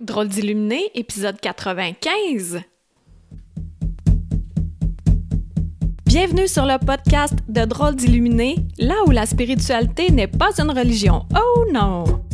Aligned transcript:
Drôle 0.00 0.26
d'illuminé, 0.26 0.90
épisode 0.96 1.40
95. 1.40 2.62
Bienvenue 6.04 6.48
sur 6.48 6.66
le 6.66 6.84
podcast 6.84 7.34
de 7.48 7.64
Drôle 7.64 7.94
d'illuminé, 7.94 8.56
là 8.76 8.96
où 9.06 9.12
la 9.12 9.24
spiritualité 9.24 10.10
n'est 10.10 10.26
pas 10.26 10.50
une 10.58 10.72
religion. 10.72 11.26
Oh 11.36 11.64
non! 11.72 12.24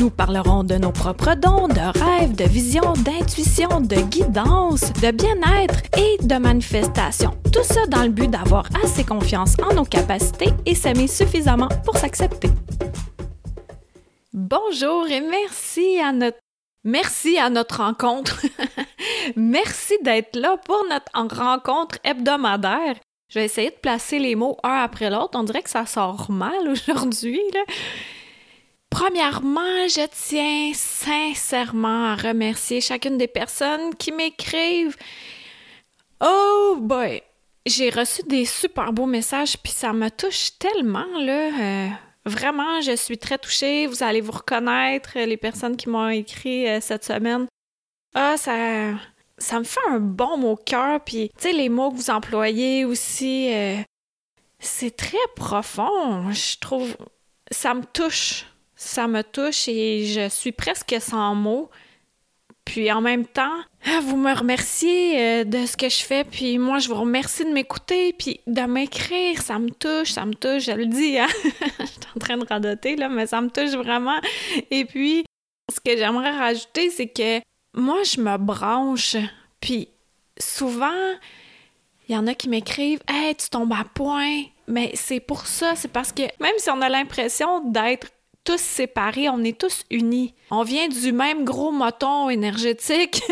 Nous 0.00 0.10
parlerons 0.10 0.64
de 0.64 0.74
nos 0.74 0.90
propres 0.90 1.36
dons, 1.36 1.68
de 1.68 1.98
rêves, 2.00 2.34
de 2.34 2.44
visions, 2.44 2.94
d'intuition, 3.04 3.80
de 3.80 4.00
guidance, 4.10 4.92
de 4.94 5.12
bien-être 5.12 5.82
et 5.96 6.18
de 6.20 6.34
manifestation. 6.34 7.30
Tout 7.52 7.62
ça 7.62 7.86
dans 7.86 8.02
le 8.02 8.10
but 8.10 8.28
d'avoir 8.28 8.64
assez 8.84 9.04
confiance 9.04 9.54
en 9.62 9.72
nos 9.72 9.84
capacités 9.84 10.52
et 10.66 10.74
s'aimer 10.74 11.06
suffisamment 11.06 11.68
pour 11.84 11.96
s'accepter. 11.96 12.50
Bonjour 14.36 15.06
et 15.06 15.20
merci 15.20 16.00
à 16.00 17.50
notre 17.50 17.76
rencontre. 17.76 18.44
merci 19.36 19.96
d'être 20.02 20.34
là 20.34 20.56
pour 20.56 20.84
notre 20.90 21.38
rencontre 21.40 21.98
hebdomadaire. 22.02 22.96
Je 23.28 23.38
vais 23.38 23.44
essayer 23.44 23.70
de 23.70 23.76
placer 23.76 24.18
les 24.18 24.34
mots 24.34 24.58
un 24.64 24.82
après 24.82 25.08
l'autre. 25.08 25.38
On 25.38 25.44
dirait 25.44 25.62
que 25.62 25.70
ça 25.70 25.86
sort 25.86 26.32
mal 26.32 26.68
aujourd'hui. 26.68 27.40
Premièrement, 28.90 29.86
je 29.86 30.04
tiens 30.10 30.72
sincèrement 30.74 32.06
à 32.06 32.16
remercier 32.16 32.80
chacune 32.80 33.16
des 33.16 33.28
personnes 33.28 33.94
qui 33.94 34.10
m'écrivent. 34.10 34.96
Oh 36.20 36.76
boy, 36.80 37.22
j'ai 37.66 37.88
reçu 37.88 38.24
des 38.24 38.46
super 38.46 38.92
beaux 38.92 39.06
messages 39.06 39.56
puis 39.58 39.70
ça 39.70 39.92
me 39.92 40.10
touche 40.10 40.58
tellement 40.58 41.06
là. 41.20 41.50
Euh, 41.60 41.88
Vraiment, 42.26 42.80
je 42.80 42.96
suis 42.96 43.18
très 43.18 43.38
touchée. 43.38 43.86
Vous 43.86 44.02
allez 44.02 44.20
vous 44.20 44.32
reconnaître, 44.32 45.18
les 45.18 45.36
personnes 45.36 45.76
qui 45.76 45.88
m'ont 45.88 46.08
écrit 46.08 46.68
euh, 46.68 46.80
cette 46.80 47.04
semaine. 47.04 47.46
Ah, 48.14 48.36
ça, 48.36 48.94
ça 49.36 49.58
me 49.58 49.64
fait 49.64 49.80
un 49.90 50.00
bon 50.00 50.38
mot 50.38 50.52
au 50.52 50.56
cœur. 50.56 51.00
Puis, 51.04 51.30
tu 51.36 51.42
sais, 51.42 51.52
les 51.52 51.68
mots 51.68 51.90
que 51.90 51.96
vous 51.96 52.10
employez 52.10 52.84
aussi, 52.84 53.52
euh, 53.52 53.76
c'est 54.58 54.96
très 54.96 55.18
profond. 55.36 56.30
Je 56.32 56.58
trouve, 56.58 56.96
ça 57.50 57.74
me 57.74 57.84
touche. 57.84 58.46
Ça 58.76 59.06
me 59.06 59.22
touche 59.22 59.68
et 59.68 60.04
je 60.06 60.28
suis 60.28 60.52
presque 60.52 60.96
sans 61.00 61.34
mots. 61.34 61.70
Puis 62.64 62.90
en 62.90 63.00
même 63.00 63.26
temps, 63.26 63.56
ah, 63.86 64.00
vous 64.02 64.16
me 64.16 64.34
remerciez 64.34 65.20
euh, 65.20 65.44
de 65.44 65.66
ce 65.66 65.76
que 65.76 65.88
je 65.88 66.02
fais, 66.02 66.24
puis 66.24 66.58
moi 66.58 66.78
je 66.78 66.88
vous 66.88 66.94
remercie 66.94 67.44
de 67.44 67.50
m'écouter, 67.50 68.12
puis 68.14 68.40
de 68.46 68.62
m'écrire, 68.62 69.42
ça 69.42 69.58
me 69.58 69.70
touche, 69.70 70.12
ça 70.12 70.24
me 70.24 70.34
touche, 70.34 70.64
je 70.64 70.72
le 70.72 70.86
dis, 70.86 71.18
hein? 71.18 71.28
je 71.78 71.86
suis 71.86 72.00
en 72.16 72.18
train 72.18 72.36
de 72.38 72.46
radoter 72.46 72.96
là, 72.96 73.08
mais 73.08 73.26
ça 73.26 73.40
me 73.40 73.50
touche 73.50 73.72
vraiment. 73.72 74.18
Et 74.70 74.84
puis, 74.86 75.24
ce 75.72 75.78
que 75.80 75.96
j'aimerais 75.96 76.36
rajouter, 76.36 76.90
c'est 76.90 77.08
que 77.08 77.40
moi 77.74 78.02
je 78.02 78.20
me 78.20 78.36
branche, 78.38 79.16
puis 79.60 79.88
souvent, 80.38 81.12
il 82.08 82.14
y 82.14 82.18
en 82.18 82.26
a 82.26 82.34
qui 82.34 82.48
m'écrivent 82.48 83.00
Hey, 83.08 83.34
tu 83.34 83.48
tombes 83.48 83.72
à 83.72 83.84
point. 83.84 84.44
Mais 84.66 84.92
c'est 84.94 85.20
pour 85.20 85.46
ça, 85.46 85.74
c'est 85.76 85.92
parce 85.92 86.12
que 86.12 86.22
même 86.40 86.54
si 86.58 86.70
on 86.70 86.80
a 86.80 86.88
l'impression 86.88 87.60
d'être 87.70 88.08
tous 88.44 88.60
séparés, 88.60 89.28
on 89.28 89.42
est 89.42 89.58
tous 89.58 89.84
unis. 89.90 90.34
On 90.50 90.62
vient 90.62 90.88
du 90.88 91.12
même 91.12 91.44
gros 91.44 91.72
moton 91.72 92.28
énergétique. 92.28 93.22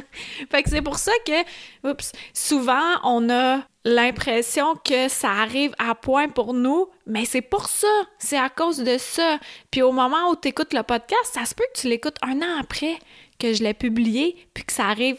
fait 0.50 0.62
que 0.62 0.70
c'est 0.70 0.82
pour 0.82 0.98
ça 0.98 1.12
que, 1.26 1.88
oups, 1.90 2.12
souvent 2.32 2.96
on 3.02 3.28
a 3.30 3.60
l'impression 3.84 4.76
que 4.76 5.08
ça 5.08 5.30
arrive 5.30 5.74
à 5.78 5.94
point 5.94 6.28
pour 6.28 6.54
nous, 6.54 6.88
mais 7.06 7.24
c'est 7.24 7.42
pour 7.42 7.68
ça, 7.68 7.88
c'est 8.18 8.38
à 8.38 8.48
cause 8.48 8.78
de 8.78 8.98
ça. 8.98 9.38
Puis 9.70 9.82
au 9.82 9.92
moment 9.92 10.30
où 10.30 10.36
tu 10.36 10.48
écoutes 10.48 10.72
le 10.72 10.82
podcast, 10.82 11.30
ça 11.32 11.44
se 11.44 11.54
peut 11.54 11.64
que 11.74 11.80
tu 11.80 11.88
l'écoutes 11.88 12.18
un 12.22 12.40
an 12.42 12.60
après 12.60 12.98
que 13.38 13.52
je 13.52 13.62
l'ai 13.62 13.74
publié, 13.74 14.36
puis 14.54 14.64
que 14.64 14.72
ça 14.72 14.86
arrive 14.86 15.18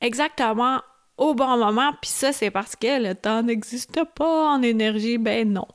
exactement 0.00 0.80
au 1.18 1.34
bon 1.34 1.58
moment, 1.58 1.92
puis 2.00 2.10
ça, 2.10 2.32
c'est 2.32 2.50
parce 2.50 2.76
que 2.76 3.02
le 3.02 3.14
temps 3.14 3.42
n'existe 3.42 4.04
pas 4.14 4.52
en 4.52 4.62
énergie. 4.62 5.18
Ben 5.18 5.52
non. 5.52 5.66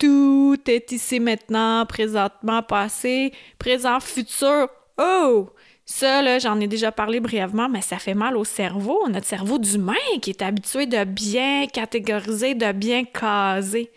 Tout 0.00 0.56
est 0.66 0.92
ici 0.92 1.20
maintenant, 1.20 1.84
présentement, 1.84 2.62
passé, 2.62 3.34
présent, 3.58 4.00
futur. 4.00 4.66
Oh! 4.96 5.50
Ça, 5.84 6.22
là, 6.22 6.38
j'en 6.38 6.58
ai 6.58 6.66
déjà 6.66 6.90
parlé 6.90 7.20
brièvement, 7.20 7.68
mais 7.68 7.82
ça 7.82 7.98
fait 7.98 8.14
mal 8.14 8.38
au 8.38 8.44
cerveau, 8.44 9.06
notre 9.08 9.26
cerveau 9.26 9.58
d'humain 9.58 9.92
qui 10.22 10.30
est 10.30 10.40
habitué 10.40 10.86
de 10.86 11.04
bien 11.04 11.66
catégoriser, 11.66 12.54
de 12.54 12.72
bien 12.72 13.04
caser. 13.04 13.90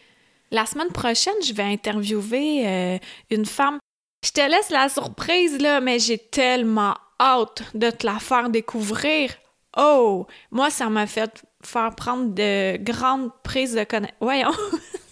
La 0.51 0.65
semaine 0.65 0.91
prochaine, 0.91 1.41
je 1.41 1.53
vais 1.53 1.63
interviewer 1.63 2.67
euh, 2.67 2.97
une 3.29 3.45
femme. 3.45 3.79
Je 4.25 4.31
te 4.31 4.41
laisse 4.41 4.71
la 4.71 4.89
surprise, 4.89 5.57
là, 5.61 5.79
mais 5.79 5.99
j'ai 5.99 6.17
tellement 6.17 6.95
hâte 7.17 7.63
de 7.75 7.89
te 7.89 8.05
la 8.05 8.19
faire 8.19 8.49
découvrir. 8.49 9.31
Oh! 9.77 10.27
Moi, 10.51 10.69
ça 10.69 10.89
m'a 10.89 11.07
fait 11.07 11.45
faire 11.63 11.95
prendre 11.95 12.33
de 12.33 12.75
grandes 12.75 13.31
prises 13.41 13.73
de 13.73 13.85
connaissance. 13.85 14.17
Voyons! 14.19 14.51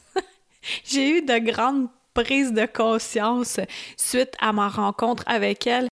J'ai 0.84 1.18
eu 1.18 1.22
de 1.22 1.38
grandes 1.40 1.88
prises 2.14 2.54
de 2.54 2.66
conscience 2.66 3.60
suite 3.98 4.34
à 4.40 4.54
ma 4.54 4.68
rencontre 4.68 5.24
avec 5.26 5.68
elle. 5.68 5.88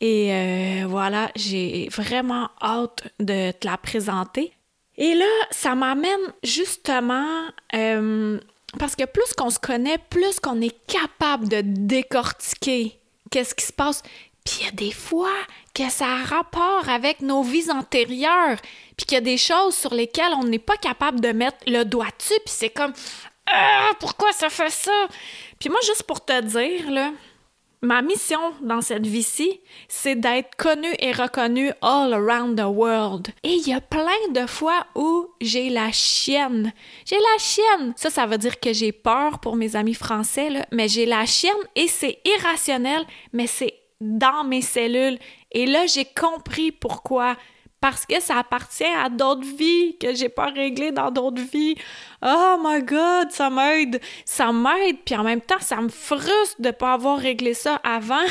Et 0.00 0.32
euh, 0.32 0.86
voilà, 0.86 1.30
j'ai 1.36 1.88
vraiment 1.90 2.50
hâte 2.60 3.08
de 3.20 3.52
te 3.52 3.66
la 3.66 3.78
présenter. 3.78 4.52
Et 4.96 5.14
là, 5.14 5.26
ça 5.50 5.74
m'amène 5.74 6.32
justement 6.42 7.48
euh, 7.74 8.38
parce 8.78 8.96
que 8.96 9.04
plus 9.04 9.32
qu'on 9.36 9.50
se 9.50 9.58
connaît, 9.58 9.98
plus 9.98 10.40
qu'on 10.40 10.60
est 10.60 10.76
capable 10.86 11.48
de 11.48 11.62
décortiquer 11.62 12.98
qu'est-ce 13.30 13.54
qui 13.54 13.64
se 13.64 13.72
passe. 13.72 14.02
Puis 14.44 14.58
il 14.60 14.66
y 14.66 14.68
a 14.68 14.72
des 14.72 14.92
fois 14.92 15.32
que 15.74 15.88
ça 15.88 16.06
a 16.06 16.22
rapport 16.22 16.88
avec 16.88 17.22
nos 17.22 17.42
vies 17.42 17.70
antérieures, 17.70 18.58
puis 18.96 19.06
qu'il 19.06 19.14
y 19.14 19.18
a 19.18 19.22
des 19.22 19.38
choses 19.38 19.74
sur 19.74 19.94
lesquelles 19.94 20.34
on 20.38 20.44
n'est 20.44 20.58
pas 20.58 20.76
capable 20.76 21.20
de 21.20 21.32
mettre 21.32 21.58
le 21.66 21.84
doigt 21.84 22.10
dessus, 22.18 22.38
puis 22.44 22.54
c'est 22.54 22.68
comme 22.68 22.92
ah, 23.46 23.90
pourquoi 24.00 24.32
ça 24.32 24.48
fait 24.48 24.70
ça? 24.70 25.06
Puis 25.58 25.68
moi, 25.68 25.78
juste 25.86 26.04
pour 26.04 26.24
te 26.24 26.40
dire, 26.40 27.12
ma 27.82 28.02
mission 28.02 28.40
dans 28.62 28.80
cette 28.80 29.06
vie-ci, 29.06 29.60
c'est 29.88 30.16
d'être 30.16 30.56
connue 30.56 30.94
et 30.98 31.12
reconnue 31.12 31.70
all 31.82 32.12
around 32.14 32.58
the 32.58 32.64
world. 32.64 33.28
Et 33.42 33.54
il 33.54 33.68
y 33.68 33.74
a 33.74 33.80
plein 33.80 34.28
de 34.30 34.46
fois 34.46 34.86
où 34.94 35.28
j'ai 35.40 35.68
la 35.68 35.92
chienne. 35.92 36.72
J'ai 37.04 37.18
la 37.18 37.38
chienne. 37.38 37.92
Ça, 37.96 38.10
ça 38.10 38.26
veut 38.26 38.38
dire 38.38 38.58
que 38.58 38.72
j'ai 38.72 38.92
peur 38.92 39.38
pour 39.38 39.56
mes 39.56 39.76
amis 39.76 39.94
français, 39.94 40.66
mais 40.72 40.88
j'ai 40.88 41.06
la 41.06 41.26
chienne 41.26 41.52
et 41.76 41.86
c'est 41.86 42.18
irrationnel, 42.24 43.04
mais 43.32 43.46
c'est 43.46 43.74
dans 44.00 44.44
mes 44.44 44.62
cellules. 44.62 45.18
Et 45.52 45.66
là, 45.66 45.86
j'ai 45.86 46.04
compris 46.04 46.72
pourquoi 46.72 47.36
parce 47.84 48.06
que 48.06 48.18
ça 48.18 48.38
appartient 48.38 48.82
à 48.82 49.10
d'autres 49.10 49.44
vies 49.44 49.98
que 49.98 50.14
j'ai 50.14 50.30
pas 50.30 50.46
réglées 50.46 50.90
dans 50.90 51.10
d'autres 51.10 51.42
vies. 51.42 51.74
Oh 52.22 52.56
my 52.58 52.82
god, 52.82 53.30
ça 53.30 53.50
m'aide, 53.50 54.00
ça 54.24 54.52
m'aide, 54.52 55.00
puis 55.04 55.14
en 55.14 55.22
même 55.22 55.42
temps, 55.42 55.60
ça 55.60 55.76
me 55.82 55.90
frustre 55.90 56.62
de 56.62 56.70
pas 56.70 56.94
avoir 56.94 57.18
réglé 57.18 57.52
ça 57.52 57.74
avant. 57.84 58.24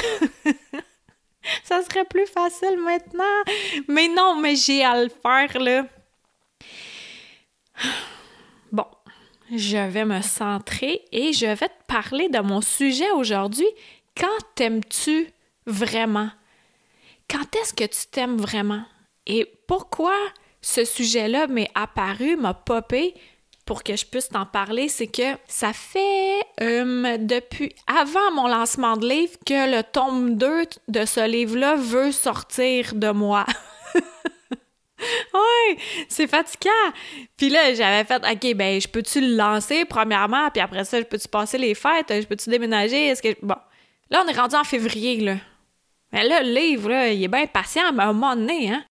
ça 1.63 1.83
serait 1.83 2.05
plus 2.05 2.25
facile 2.25 2.79
maintenant. 2.83 3.43
Mais 3.87 4.07
non, 4.07 4.37
mais 4.41 4.55
j'ai 4.55 4.83
à 4.83 5.03
le 5.03 5.09
faire 5.09 5.61
là. 5.61 5.85
Bon, 8.71 8.87
je 9.51 9.77
vais 9.77 10.05
me 10.05 10.23
centrer 10.23 11.05
et 11.11 11.31
je 11.31 11.45
vais 11.45 11.69
te 11.69 11.83
parler 11.87 12.27
de 12.27 12.39
mon 12.39 12.61
sujet 12.61 13.11
aujourd'hui. 13.11 13.67
Quand 14.17 14.55
t'aimes-tu 14.55 15.27
vraiment? 15.67 16.31
Quand 17.29 17.55
est-ce 17.55 17.75
que 17.75 17.83
tu 17.83 18.07
t'aimes 18.09 18.37
vraiment? 18.37 18.81
Et 19.27 19.51
pourquoi 19.67 20.15
ce 20.61 20.85
sujet-là 20.85 21.47
m'est 21.47 21.71
apparu, 21.75 22.35
m'a 22.35 22.53
popé 22.53 23.13
pour 23.65 23.83
que 23.83 23.95
je 23.95 24.05
puisse 24.05 24.29
t'en 24.29 24.45
parler, 24.45 24.89
c'est 24.89 25.07
que 25.07 25.37
ça 25.47 25.71
fait 25.71 26.41
euh, 26.61 27.17
depuis 27.17 27.73
avant 27.87 28.31
mon 28.33 28.47
lancement 28.47 28.97
de 28.97 29.07
livre 29.07 29.33
que 29.45 29.77
le 29.77 29.83
tome 29.83 30.35
2 30.35 30.65
de 30.89 31.05
ce 31.05 31.25
livre-là 31.27 31.75
veut 31.75 32.11
sortir 32.11 32.93
de 32.93 33.11
moi. 33.11 33.45
oui, 35.33 35.77
c'est 36.09 36.27
fatigant. 36.27 36.69
Puis 37.37 37.49
là, 37.49 37.73
j'avais 37.73 38.03
fait, 38.03 38.21
OK, 38.29 38.55
ben, 38.55 38.81
je 38.81 38.87
peux-tu 38.87 39.21
le 39.21 39.35
lancer 39.35 39.85
premièrement, 39.85 40.49
puis 40.49 40.61
après 40.61 40.83
ça, 40.83 40.99
je 40.99 41.05
peux-tu 41.05 41.29
passer 41.29 41.57
les 41.57 41.73
fêtes, 41.73 42.09
je 42.09 42.27
peux-tu 42.27 42.49
déménager, 42.49 43.07
est-ce 43.07 43.21
que... 43.21 43.33
Bon, 43.41 43.55
là, 44.09 44.23
on 44.25 44.27
est 44.27 44.37
rendu 44.37 44.55
en 44.55 44.65
février, 44.65 45.21
là. 45.21 45.35
Mais 46.11 46.27
là, 46.27 46.43
le 46.43 46.53
livre, 46.53 46.89
là, 46.89 47.07
il 47.09 47.23
est 47.23 47.27
bien 47.29 47.47
patient, 47.47 47.91
mais 47.93 48.03
à 48.03 48.09
un 48.09 48.13
moment 48.13 48.35
donné, 48.35 48.71
hein, 48.71 48.83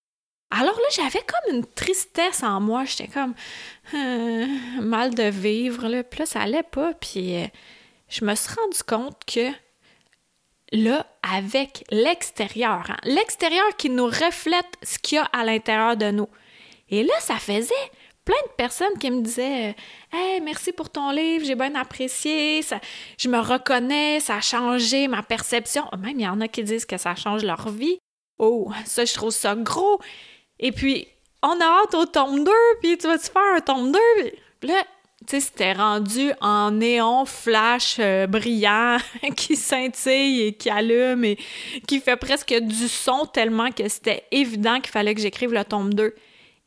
alors 0.55 0.77
là, 0.77 0.89
j'avais 0.91 1.25
comme 1.25 1.57
une 1.57 1.65
tristesse 1.65 2.43
en 2.43 2.61
moi. 2.61 2.85
J'étais 2.85 3.09
comme 3.09 3.35
euh, 3.95 4.47
mal 4.83 5.15
de 5.15 5.25
vivre. 5.25 5.89
Là. 5.89 6.05
Puis 6.05 6.21
là, 6.21 6.27
ça 6.27 6.43
allait 6.43 6.63
pas. 6.63 6.93
Puis 6.93 7.37
euh, 7.37 7.47
je 8.09 8.25
me 8.25 8.35
suis 8.35 8.55
rendu 8.55 8.83
compte 8.87 9.25
que 9.25 9.51
là, 10.73 11.07
avec 11.23 11.85
l'extérieur, 11.91 12.85
hein, 12.91 12.99
l'extérieur 13.05 13.77
qui 13.79 13.89
nous 13.89 14.05
reflète 14.05 14.77
ce 14.83 14.99
qu'il 14.99 15.17
y 15.17 15.19
a 15.19 15.25
à 15.33 15.45
l'intérieur 15.45 15.97
de 15.97 16.11
nous. 16.11 16.29
Et 16.91 17.03
là, 17.03 17.15
ça 17.21 17.37
faisait 17.37 17.75
plein 18.27 18.35
de 18.47 18.53
personnes 18.57 18.99
qui 19.01 19.11
me 19.11 19.23
disaient 19.23 19.75
Hey, 20.13 20.43
merci 20.43 20.73
pour 20.73 20.91
ton 20.91 21.13
livre, 21.13 21.47
j'ai 21.47 21.55
bien 21.55 21.75
apprécié, 21.75 22.61
je 23.19 23.29
me 23.29 23.39
reconnais, 23.39 24.21
ça 24.21 24.37
a 24.37 24.41
changé 24.43 25.09
ma 25.09 25.23
perception. 25.23 25.85
Même 25.99 26.21
il 26.21 26.25
y 26.25 26.29
en 26.29 26.43
a 26.43 26.49
qui 26.49 26.63
disent 26.63 26.85
que 26.85 26.99
ça 26.99 27.15
change 27.15 27.43
leur 27.43 27.71
vie. 27.71 27.99
Oh, 28.39 28.71
ça, 28.85 29.05
je 29.05 29.15
trouve 29.15 29.31
ça 29.31 29.55
gros. 29.55 30.01
Et 30.63 30.73
puis, 30.73 31.09
on 31.43 31.61
a 31.61 31.65
hâte 31.65 31.95
au 31.95 32.07
tome 32.07 32.45
2, 32.45 32.53
puis 32.81 32.97
tu 32.97 33.09
vas-tu 33.09 33.31
faire 33.31 33.57
un 33.57 33.61
tome 33.61 33.93
2? 33.93 33.99
Puis 34.61 34.71
là, 34.71 34.85
tu 35.27 35.37
sais, 35.37 35.41
c'était 35.41 35.73
rendu 35.73 36.31
en 36.41 36.71
néon 36.71 37.25
flash 37.25 37.97
euh, 37.99 38.27
brillant 38.29 38.99
qui 39.37 39.57
scintille 39.57 40.43
et 40.43 40.53
qui 40.55 40.71
allume 40.71 41.25
et 41.25 41.39
qui 41.87 42.01
fait 42.01 42.17
presque 42.17 42.55
du 42.55 42.89
son 42.89 43.27
tellement 43.27 43.71
que 43.71 43.89
c'était 43.89 44.25
évident 44.31 44.81
qu'il 44.81 44.93
fallait 44.93 45.15
que 45.15 45.21
j'écrive 45.21 45.53
le 45.53 45.65
tome 45.65 45.93
2. 45.95 46.15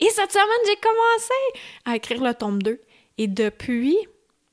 Et 0.00 0.10
cette 0.10 0.30
semaine, 0.30 0.46
j'ai 0.66 0.76
commencé 0.76 1.62
à 1.86 1.96
écrire 1.96 2.22
le 2.22 2.34
tome 2.34 2.62
2. 2.62 2.78
Et 3.16 3.28
depuis, 3.28 3.96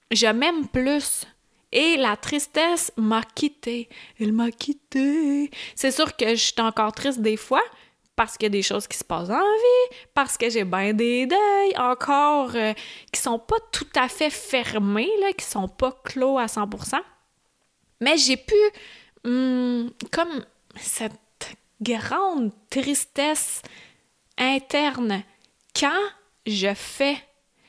je 0.10 0.28
m'aime 0.28 0.68
plus. 0.68 1.26
Et 1.74 1.98
la 1.98 2.16
tristesse 2.16 2.94
m'a 2.96 3.24
quitté. 3.24 3.90
Elle 4.20 4.32
m'a 4.32 4.52
quitté. 4.52 5.50
C'est 5.76 5.92
sûr 5.92 6.16
que 6.16 6.30
je 6.30 6.36
suis 6.36 6.62
encore 6.62 6.94
triste 6.94 7.20
des 7.20 7.36
fois, 7.36 7.64
parce 8.16 8.38
qu'il 8.38 8.46
y 8.46 8.48
a 8.48 8.50
des 8.50 8.62
choses 8.62 8.88
qui 8.88 8.98
se 8.98 9.04
passent 9.04 9.30
en 9.30 9.40
vie, 9.40 9.98
parce 10.14 10.38
que 10.38 10.50
j'ai 10.50 10.64
bien 10.64 10.94
des 10.94 11.26
deuils 11.26 11.78
encore 11.78 12.52
euh, 12.56 12.74
qui 13.12 13.20
sont 13.20 13.40
pas 13.40 13.58
tout 13.72 13.88
à 13.96 14.08
fait 14.08 14.30
fermés, 14.30 15.10
là, 15.22 15.34
qui 15.34 15.46
sont 15.46 15.68
pas 15.68 15.92
clos 16.04 16.38
à 16.38 16.46
100%. 16.46 17.00
Mais 18.02 18.18
j'ai 18.18 18.38
pu, 18.38 18.56
hum, 19.24 19.90
comme 20.12 20.46
cette 20.76 21.14
grande 21.82 22.52
tristesse 22.70 23.62
interne, 24.38 25.24
quand 25.76 26.02
je 26.46 26.74
fais 26.74 27.18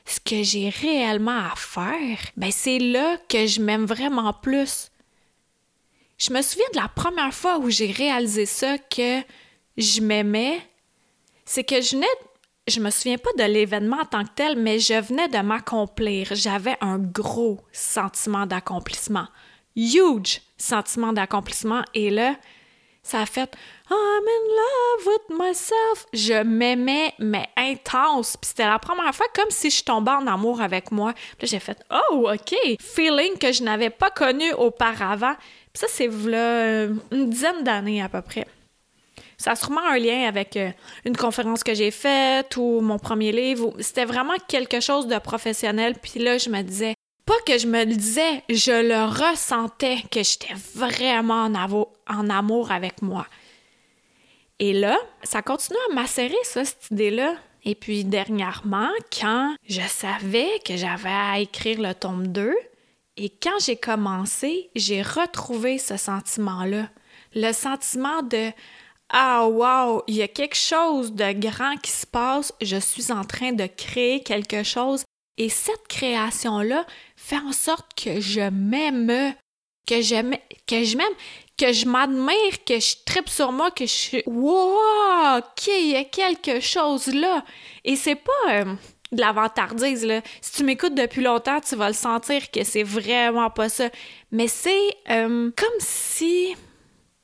ce 0.05 0.20
que 0.20 0.43
j'ai 0.43 0.69
réellement 0.69 1.38
à 1.52 1.55
faire, 1.56 2.19
ben 2.37 2.50
c'est 2.50 2.79
là 2.79 3.17
que 3.29 3.47
je 3.47 3.61
m'aime 3.61 3.87
vraiment 3.87 4.32
plus. 4.32 4.90
Je 6.19 6.32
me 6.32 6.43
souviens 6.43 6.67
de 6.75 6.79
la 6.79 6.88
première 6.88 7.35
fois 7.35 7.58
où 7.58 7.70
j'ai 7.70 7.90
réalisé 7.90 8.47
ça 8.47 8.79
que 8.79 9.20
je 9.76 10.00
m'aimais, 10.00 10.61
c'est 11.44 11.65
que 11.65 11.81
je 11.81 11.97
venais, 11.97 12.06
je 12.67 12.81
me 12.81 12.91
souviens 12.91 13.19
pas 13.19 13.31
de 13.37 13.44
l'événement 13.44 13.99
en 14.00 14.05
tant 14.05 14.25
que 14.25 14.31
tel, 14.35 14.56
mais 14.59 14.79
je 14.79 15.00
venais 15.00 15.29
de 15.29 15.38
m'accomplir. 15.38 16.29
J'avais 16.32 16.76
un 16.81 16.99
gros 16.99 17.61
sentiment 17.73 18.47
d'accomplissement. 18.47 19.26
Huge 19.76 20.41
sentiment 20.56 21.12
d'accomplissement. 21.12 21.82
Et 21.94 22.11
là, 22.11 22.37
ça 23.03 23.21
a 23.21 23.26
fait 23.26 23.55
I'm 23.91 24.25
in 24.26 24.44
love 24.56 25.06
with 25.06 25.38
myself. 25.38 26.06
Je 26.15 26.43
m'aimais, 26.43 27.12
mais 27.19 27.47
intense. 27.56 28.37
Puis 28.38 28.49
c'était 28.49 28.67
la 28.67 28.79
première 28.79 29.15
fois 29.15 29.26
comme 29.35 29.50
si 29.50 29.71
je 29.71 29.85
tombais 29.85 30.12
en 30.12 30.26
amour 30.26 30.62
avec 30.62 30.91
moi. 30.91 31.12
Puis 31.37 31.49
j'ai 31.49 31.61
fait 31.61 31.85
Oh, 31.91 32.31
OK. 32.32 32.55
Feeling 32.81 33.37
que 33.38 33.53
je 33.53 33.62
n'avais 33.62 33.91
pas 33.91 34.11
connu 34.11 34.53
auparavant. 34.55 35.35
Puis 35.73 35.81
ça, 35.81 35.87
c'est 35.91 36.06
une 36.06 37.29
dizaine 37.29 37.62
d'années 37.62 38.03
à 38.03 38.09
peu 38.09 38.23
près. 38.23 38.47
Ça 39.44 39.50
a 39.50 39.56
sûrement 39.56 39.87
un 39.87 39.99
lien 39.99 40.26
avec 40.26 40.56
euh, 40.56 40.70
une 41.05 41.19
conférence 41.19 41.62
que 41.62 41.75
j'ai 41.75 41.91
faite 41.91 42.56
ou 42.56 42.81
mon 42.81 42.99
premier 42.99 43.31
livre. 43.31 43.75
C'était 43.79 44.06
vraiment 44.06 44.38
quelque 44.49 44.81
chose 44.81 45.06
de 45.06 45.19
professionnel. 45.19 45.96
Puis 46.00 46.19
là, 46.19 46.38
je 46.38 46.49
me 46.49 46.62
disais, 46.62 46.94
pas 47.26 47.35
que 47.46 47.58
je 47.58 47.67
me 47.67 47.85
le 47.85 47.94
disais, 47.94 48.43
je 48.49 48.73
le 48.73 49.05
ressentais 49.05 49.99
que 50.11 50.23
j'étais 50.23 50.55
vraiment 50.75 51.44
en, 52.06 52.31
amour 52.31 52.73
avec 52.73 53.02
moi. 53.02 53.26
Et 54.61 54.73
là, 54.73 54.96
ça 55.23 55.43
continue 55.43 55.76
à 55.90 55.94
macérer, 55.94 56.32
ça, 56.44 56.64
cette 56.64 56.90
idée-là. 56.90 57.35
Et 57.64 57.75
puis 57.75 58.06
dernièrement, 58.06 58.88
quand 59.12 59.56
je 59.69 59.82
savais 59.82 60.49
que 60.64 60.79
j'avais 60.79 61.11
à 61.11 61.38
écrire 61.38 61.82
le 61.82 61.93
tome 61.93 62.29
2, 62.29 62.55
et 63.19 63.29
quand 63.29 63.62
j'ai 63.62 63.76
commencé, 63.76 64.70
j'ai 64.75 65.02
retrouvé 65.02 65.76
ce 65.76 65.99
sentiment-là. 65.99 66.88
Le 67.35 67.52
sentiment 67.52 68.23
de 68.23 68.50
ah 69.11 69.47
wow, 69.47 70.03
il 70.06 70.17
y 70.17 70.23
a 70.23 70.29
quelque 70.29 70.56
chose 70.56 71.12
de 71.12 71.33
grand 71.33 71.77
qui 71.77 71.91
se 71.91 72.06
passe, 72.06 72.53
je 72.61 72.77
suis 72.77 73.12
en 73.12 73.25
train 73.25 73.53
de 73.53 73.67
créer 73.67 74.23
quelque 74.23 74.62
chose 74.62 75.05
et 75.37 75.49
cette 75.49 75.89
création-là 75.89 76.87
fait 77.17 77.39
en 77.39 77.53
sorte 77.53 77.93
que 77.95 78.21
je 78.21 78.49
m'aime, 78.51 79.35
que 79.87 80.01
je 80.01 80.15
que 80.67 80.85
je 80.85 80.97
m'aime, 80.97 81.15
que 81.59 81.73
je 81.73 81.87
m'admire, 81.87 82.65
que 82.65 82.79
je 82.79 82.97
tripe 83.05 83.29
sur 83.29 83.53
moi, 83.53 83.71
que 83.71 83.85
je 83.85 83.93
suis 83.93 84.23
wow, 84.27 85.39
OK, 85.39 85.67
il 85.67 85.91
y 85.91 85.97
a 85.97 86.05
quelque 86.05 86.61
chose 86.61 87.09
là. 87.09 87.45
Et 87.85 87.97
c'est 87.97 88.15
pas 88.15 88.50
euh, 88.50 88.75
de 89.12 89.21
la 89.21 89.33
vantardise 89.33 90.05
là. 90.05 90.23
Si 90.41 90.53
tu 90.53 90.65
m'écoutes 90.65 90.95
depuis 90.95 91.23
longtemps, 91.23 91.61
tu 91.61 91.75
vas 91.77 91.89
le 91.89 91.95
sentir 91.95 92.50
que 92.50 92.62
c'est 92.62 92.85
vraiment 92.85 93.50
pas 93.50 93.69
ça. 93.69 93.89
Mais 94.31 94.49
c'est 94.49 94.97
euh, 95.11 95.50
comme 95.57 95.81
si 95.81 96.55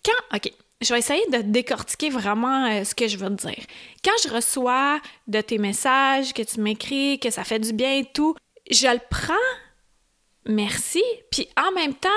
quand 0.04 0.36
OK, 0.36 0.52
je 0.80 0.92
vais 0.92 0.98
essayer 0.98 1.26
de 1.30 1.42
décortiquer 1.42 2.10
vraiment 2.10 2.66
euh, 2.66 2.84
ce 2.84 2.94
que 2.94 3.06
je 3.06 3.18
veux 3.18 3.30
dire. 3.30 3.64
Quand 4.04 4.12
je 4.24 4.30
reçois 4.30 5.00
de 5.26 5.40
tes 5.40 5.58
messages, 5.58 6.32
que 6.32 6.42
tu 6.42 6.60
m'écris, 6.60 7.18
que 7.18 7.30
ça 7.30 7.44
fait 7.44 7.58
du 7.58 7.72
bien 7.72 7.98
et 7.98 8.04
tout, 8.04 8.34
je 8.70 8.86
le 8.86 9.00
prends, 9.10 9.34
merci, 10.46 11.02
puis 11.30 11.48
en 11.56 11.72
même 11.72 11.94
temps, 11.94 12.08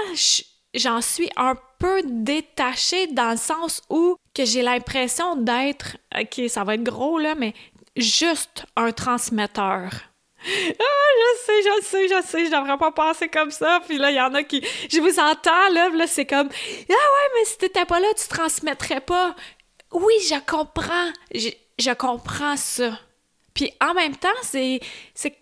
j'en 0.73 1.01
suis 1.01 1.29
un 1.35 1.55
peu 1.79 2.01
détachée 2.05 3.07
dans 3.07 3.31
le 3.31 3.37
sens 3.37 3.81
où 3.89 4.15
que 4.33 4.45
j'ai 4.45 4.61
l'impression 4.61 5.35
d'être, 5.35 5.97
ok, 6.17 6.49
ça 6.49 6.63
va 6.63 6.75
être 6.75 6.83
gros 6.83 7.19
là, 7.19 7.35
mais 7.35 7.53
juste 7.97 8.65
un 8.75 8.91
transmetteur. 8.91 10.12
Ah, 10.45 11.09
je 11.19 11.45
sais, 11.45 11.61
je 11.61 11.85
sais, 11.85 12.07
je 12.07 12.27
sais, 12.27 12.45
je 12.45 12.51
devrais 12.51 12.77
pas 12.77 12.91
penser 12.91 13.29
comme 13.29 13.51
ça. 13.51 13.81
Puis 13.87 13.97
là, 13.97 14.11
il 14.11 14.15
y 14.15 14.21
en 14.21 14.33
a 14.33 14.43
qui. 14.43 14.61
Je 14.91 14.99
vous 14.99 15.19
entends, 15.19 15.69
là, 15.73 15.89
là 15.89 16.07
c'est 16.07 16.25
comme 16.25 16.49
Ah 16.49 16.93
ouais, 16.93 17.29
mais 17.35 17.45
si 17.45 17.57
t'étais 17.57 17.85
pas 17.85 17.99
là, 17.99 18.07
tu 18.15 18.27
transmettrais 18.27 19.01
pas. 19.01 19.35
Oui, 19.91 20.13
je 20.27 20.39
comprends. 20.45 21.11
Je, 21.33 21.93
comprends 21.93 22.57
ça. 22.57 22.99
Puis 23.53 23.71
en 23.81 23.93
même 23.93 24.15
temps, 24.15 24.29
c'est. 24.41 24.79
C'est, 25.13 25.37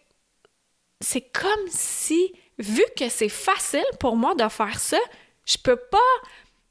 c'est 1.00 1.22
comme 1.22 1.68
si, 1.70 2.32
vu 2.60 2.84
que 2.96 3.10
c'est 3.10 3.30
facile 3.30 3.86
pour 4.00 4.16
moi 4.16 4.36
de 4.36 4.48
faire 4.50 4.80
ça, 4.80 5.00
je 5.46 5.58
peux 5.58 5.78
pas 5.78 5.98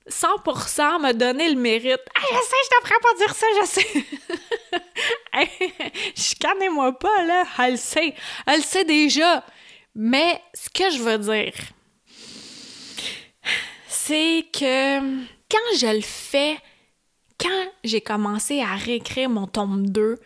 100% 0.08 1.00
me 1.00 1.12
donner 1.12 1.50
le 1.50 1.60
mérite. 1.60 2.00
Je 2.16 2.36
sais, 2.36 2.56
je 2.64 2.70
devrais 2.80 3.00
pas 3.02 3.14
dire 3.18 3.34
ça, 3.34 3.46
je 3.60 3.66
sais. 3.66 4.06
Je 6.16 6.70
moi 6.70 6.98
pas, 6.98 7.24
là. 7.24 7.44
Elle 7.58 7.72
le 7.72 7.76
sait. 7.76 8.14
Elle 8.46 8.58
le 8.58 8.62
sait 8.62 8.84
déjà. 8.84 9.44
Mais 9.94 10.40
ce 10.54 10.68
que 10.70 10.90
je 10.90 11.02
veux 11.02 11.18
dire, 11.18 11.54
c'est 13.88 14.46
que 14.52 15.00
quand 15.50 15.76
je 15.78 15.94
le 15.94 16.02
fais, 16.02 16.58
quand 17.38 17.66
j'ai 17.84 18.00
commencé 18.00 18.60
à 18.60 18.76
réécrire 18.76 19.28
mon 19.28 19.46
tome 19.46 19.88
2 19.88 20.18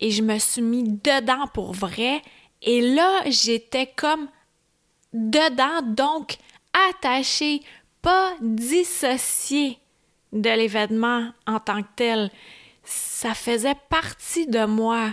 et 0.00 0.10
je 0.10 0.22
me 0.22 0.38
suis 0.38 0.62
mis 0.62 0.82
dedans 0.82 1.46
pour 1.54 1.72
vrai, 1.72 2.22
et 2.62 2.80
là, 2.80 3.22
j'étais 3.26 3.86
comme 3.86 4.28
dedans, 5.12 5.82
donc 5.82 6.36
attachée, 6.90 7.62
pas 8.06 8.34
dissociée 8.40 9.80
de 10.32 10.50
l'événement 10.50 11.32
en 11.44 11.58
tant 11.58 11.82
que 11.82 11.88
tel 11.96 12.30
ça 12.84 13.34
faisait 13.34 13.74
partie 13.90 14.46
de 14.46 14.64
moi. 14.64 15.08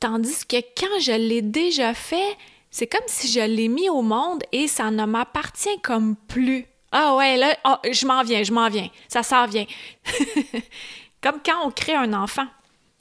Tandis 0.00 0.44
que 0.44 0.56
quand 0.76 0.98
je 1.00 1.12
l'ai 1.12 1.40
déjà 1.40 1.94
fait, 1.94 2.36
c'est 2.72 2.88
comme 2.88 3.06
si 3.06 3.28
je 3.28 3.38
l'ai 3.38 3.68
mis 3.68 3.88
au 3.88 4.02
monde 4.02 4.42
et 4.50 4.66
ça 4.66 4.90
ne 4.90 5.04
m'appartient 5.04 5.80
comme 5.80 6.16
plus. 6.16 6.66
Ah 6.90 7.14
ouais, 7.14 7.36
là, 7.36 7.56
oh, 7.66 7.76
je 7.88 8.04
m'en 8.04 8.24
viens, 8.24 8.42
je 8.42 8.52
m'en 8.52 8.68
viens. 8.68 8.88
Ça 9.06 9.22
s'en 9.22 9.46
vient. 9.46 9.66
comme 11.22 11.38
quand 11.46 11.64
on 11.64 11.70
crée 11.70 11.94
un 11.94 12.14
enfant. 12.14 12.48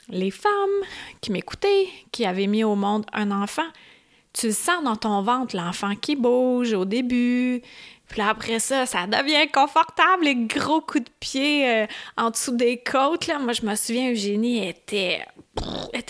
Les 0.09 0.29
femmes 0.29 0.85
qui 1.21 1.31
m'écoutaient, 1.31 1.87
qui 2.11 2.27
avaient 2.27 2.45
mis 2.45 2.63
au 2.63 2.75
monde 2.75 3.07
un 3.13 3.31
enfant, 3.31 3.67
tu 4.33 4.47
le 4.47 4.53
sens 4.53 4.83
dans 4.83 4.95
ton 4.95 5.23
ventre, 5.23 5.55
l'enfant 5.55 5.95
qui 5.95 6.15
bouge 6.15 6.73
au 6.73 6.85
début, 6.85 7.61
puis 8.11 8.21
après 8.21 8.59
ça, 8.59 8.85
ça 8.85 9.07
devient 9.07 9.49
confortable, 9.49 10.25
les 10.25 10.35
gros 10.35 10.81
coups 10.81 11.05
de 11.05 11.09
pied 11.21 11.65
euh, 11.65 11.87
en 12.17 12.29
dessous 12.29 12.57
des 12.57 12.77
côtes. 12.77 13.27
Là. 13.27 13.39
Moi, 13.39 13.53
je 13.53 13.65
me 13.65 13.73
souviens, 13.73 14.11
Eugénie 14.11 14.67
était, 14.67 15.23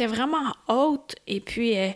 vraiment 0.07 0.51
haute. 0.67 1.13
Et 1.27 1.39
puis, 1.41 1.77
euh, 1.77 1.91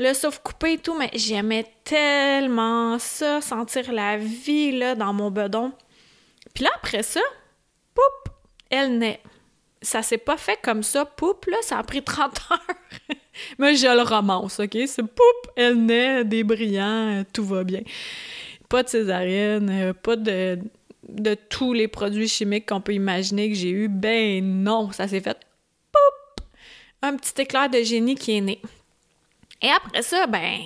le 0.00 0.12
souffle 0.12 0.40
coupé 0.42 0.72
et 0.72 0.78
tout, 0.78 0.98
mais 0.98 1.08
j'aimais 1.14 1.66
tellement 1.84 2.98
ça, 2.98 3.40
sentir 3.40 3.92
la 3.92 4.16
vie 4.16 4.76
dans 4.96 5.12
mon 5.12 5.30
bedon. 5.30 5.70
Puis 6.52 6.64
là, 6.64 6.70
après 6.74 7.04
ça, 7.04 7.20
poup, 7.94 8.32
elle 8.70 8.98
naît. 8.98 9.20
Ça 9.82 10.02
s'est 10.02 10.18
pas 10.18 10.36
fait 10.36 10.58
comme 10.60 10.82
ça, 10.82 11.04
poup, 11.04 11.46
là, 11.46 11.58
ça 11.62 11.78
a 11.78 11.84
pris 11.84 12.02
30 12.02 12.40
heures. 12.50 13.06
mais 13.58 13.76
je 13.76 13.86
le 13.86 14.02
romance, 14.02 14.58
OK? 14.58 14.76
C'est 14.88 15.06
poup, 15.06 15.50
elle 15.54 15.76
naît, 15.84 16.24
des 16.24 16.42
brillants, 16.42 17.22
tout 17.32 17.44
va 17.44 17.62
bien 17.62 17.82
pas 18.68 18.82
de 18.82 18.88
césarienne, 18.88 19.70
euh, 19.70 19.92
pas 19.92 20.16
de, 20.16 20.58
tous 21.48 21.72
les 21.72 21.88
produits 21.88 22.28
chimiques 22.28 22.68
qu'on 22.68 22.80
peut 22.80 22.94
imaginer 22.94 23.48
que 23.50 23.54
j'ai 23.54 23.70
eu. 23.70 23.88
Ben 23.88 24.44
non, 24.44 24.90
ça 24.92 25.08
s'est 25.08 25.20
fait. 25.20 25.38
Poup! 25.92 26.44
un 27.02 27.16
petit 27.16 27.42
éclair 27.42 27.68
de 27.68 27.82
génie 27.82 28.14
qui 28.14 28.36
est 28.36 28.40
né. 28.40 28.60
Et 29.60 29.68
après 29.68 30.02
ça, 30.02 30.26
ben, 30.26 30.60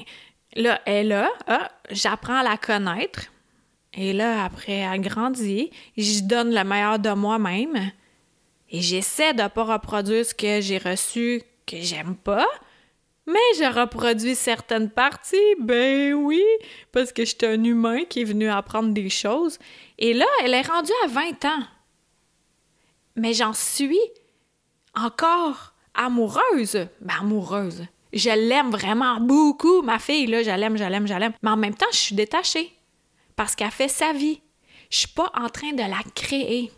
là, 0.54 0.80
elle 0.86 1.08
là, 1.08 1.30
ah, 1.46 1.70
j'apprends 1.90 2.38
à 2.38 2.42
la 2.42 2.56
connaître. 2.56 3.26
Et 3.94 4.12
là, 4.12 4.44
après, 4.44 4.74
elle 4.74 5.00
grandit, 5.00 5.70
je 5.96 6.20
donne 6.22 6.54
le 6.54 6.62
meilleur 6.62 6.98
de 6.98 7.10
moi-même. 7.10 7.90
Et 8.70 8.80
j'essaie 8.80 9.34
de 9.34 9.42
ne 9.42 9.48
pas 9.48 9.64
reproduire 9.64 10.24
ce 10.24 10.34
que 10.34 10.60
j'ai 10.60 10.78
reçu 10.78 11.42
que 11.66 11.78
j'aime 11.80 12.14
pas. 12.14 12.46
Mais 13.28 13.58
je 13.58 13.78
reproduis 13.78 14.34
certaines 14.34 14.88
parties, 14.88 15.36
ben 15.60 16.14
oui, 16.14 16.42
parce 16.92 17.12
que 17.12 17.26
je 17.26 17.36
suis 17.36 17.46
un 17.46 17.62
humain 17.62 18.04
qui 18.08 18.22
est 18.22 18.24
venu 18.24 18.48
apprendre 18.48 18.94
des 18.94 19.10
choses. 19.10 19.58
Et 19.98 20.14
là, 20.14 20.24
elle 20.42 20.54
est 20.54 20.66
rendue 20.66 20.92
à 21.04 21.08
20 21.08 21.44
ans. 21.44 21.62
Mais 23.16 23.34
j'en 23.34 23.52
suis 23.52 24.00
encore 24.94 25.74
amoureuse. 25.92 26.88
Ben, 27.02 27.16
amoureuse. 27.20 27.84
Je 28.14 28.30
l'aime 28.30 28.70
vraiment 28.70 29.20
beaucoup, 29.20 29.82
ma 29.82 29.98
fille, 29.98 30.26
là, 30.26 30.42
je 30.42 30.50
l'aime, 30.50 30.78
je 30.78 30.84
l'aime. 30.84 31.34
Mais 31.42 31.50
en 31.50 31.58
même 31.58 31.74
temps, 31.74 31.86
je 31.92 31.98
suis 31.98 32.14
détachée. 32.14 32.72
Parce 33.36 33.54
qu'elle 33.54 33.70
fait 33.70 33.88
sa 33.88 34.14
vie. 34.14 34.40
Je 34.88 35.00
suis 35.00 35.08
pas 35.08 35.30
en 35.34 35.50
train 35.50 35.72
de 35.72 35.82
la 35.82 36.02
créer. 36.14 36.72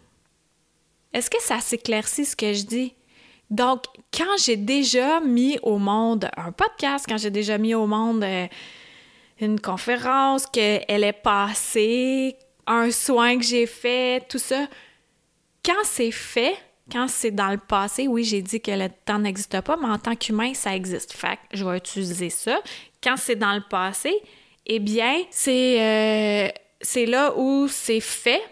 Est-ce 1.12 1.30
que 1.30 1.40
ça 1.40 1.60
s'éclaircit 1.60 2.24
ce 2.24 2.34
que 2.34 2.52
je 2.52 2.64
dis? 2.64 2.94
Donc, 3.50 3.84
quand 4.16 4.36
j'ai 4.44 4.56
déjà 4.56 5.20
mis 5.20 5.58
au 5.62 5.78
monde 5.78 6.30
un 6.36 6.52
podcast, 6.52 7.04
quand 7.08 7.18
j'ai 7.18 7.30
déjà 7.30 7.58
mis 7.58 7.74
au 7.74 7.86
monde 7.86 8.22
euh, 8.22 8.46
une 9.40 9.60
conférence, 9.60 10.46
qu'elle 10.46 11.04
est 11.04 11.20
passée, 11.20 12.36
un 12.66 12.90
soin 12.92 13.36
que 13.38 13.44
j'ai 13.44 13.66
fait, 13.66 14.26
tout 14.28 14.38
ça, 14.38 14.68
quand 15.64 15.82
c'est 15.84 16.12
fait, 16.12 16.56
quand 16.90 17.08
c'est 17.08 17.32
dans 17.32 17.50
le 17.50 17.58
passé, 17.58 18.06
oui, 18.06 18.24
j'ai 18.24 18.42
dit 18.42 18.60
que 18.60 18.70
le 18.70 18.88
temps 19.04 19.18
n'existe 19.18 19.60
pas, 19.60 19.76
mais 19.76 19.88
en 19.88 19.98
tant 19.98 20.14
qu'humain, 20.14 20.54
ça 20.54 20.74
existe. 20.74 21.12
Fait 21.12 21.36
que 21.36 21.56
je 21.56 21.64
vais 21.64 21.76
utiliser 21.76 22.30
ça. 22.30 22.60
Quand 23.02 23.16
c'est 23.16 23.36
dans 23.36 23.54
le 23.54 23.62
passé, 23.68 24.14
eh 24.66 24.78
bien, 24.78 25.22
c'est 25.30 25.80
euh, 25.80 26.48
c'est 26.80 27.06
là 27.06 27.36
où 27.36 27.66
c'est 27.68 28.00
fait. 28.00 28.42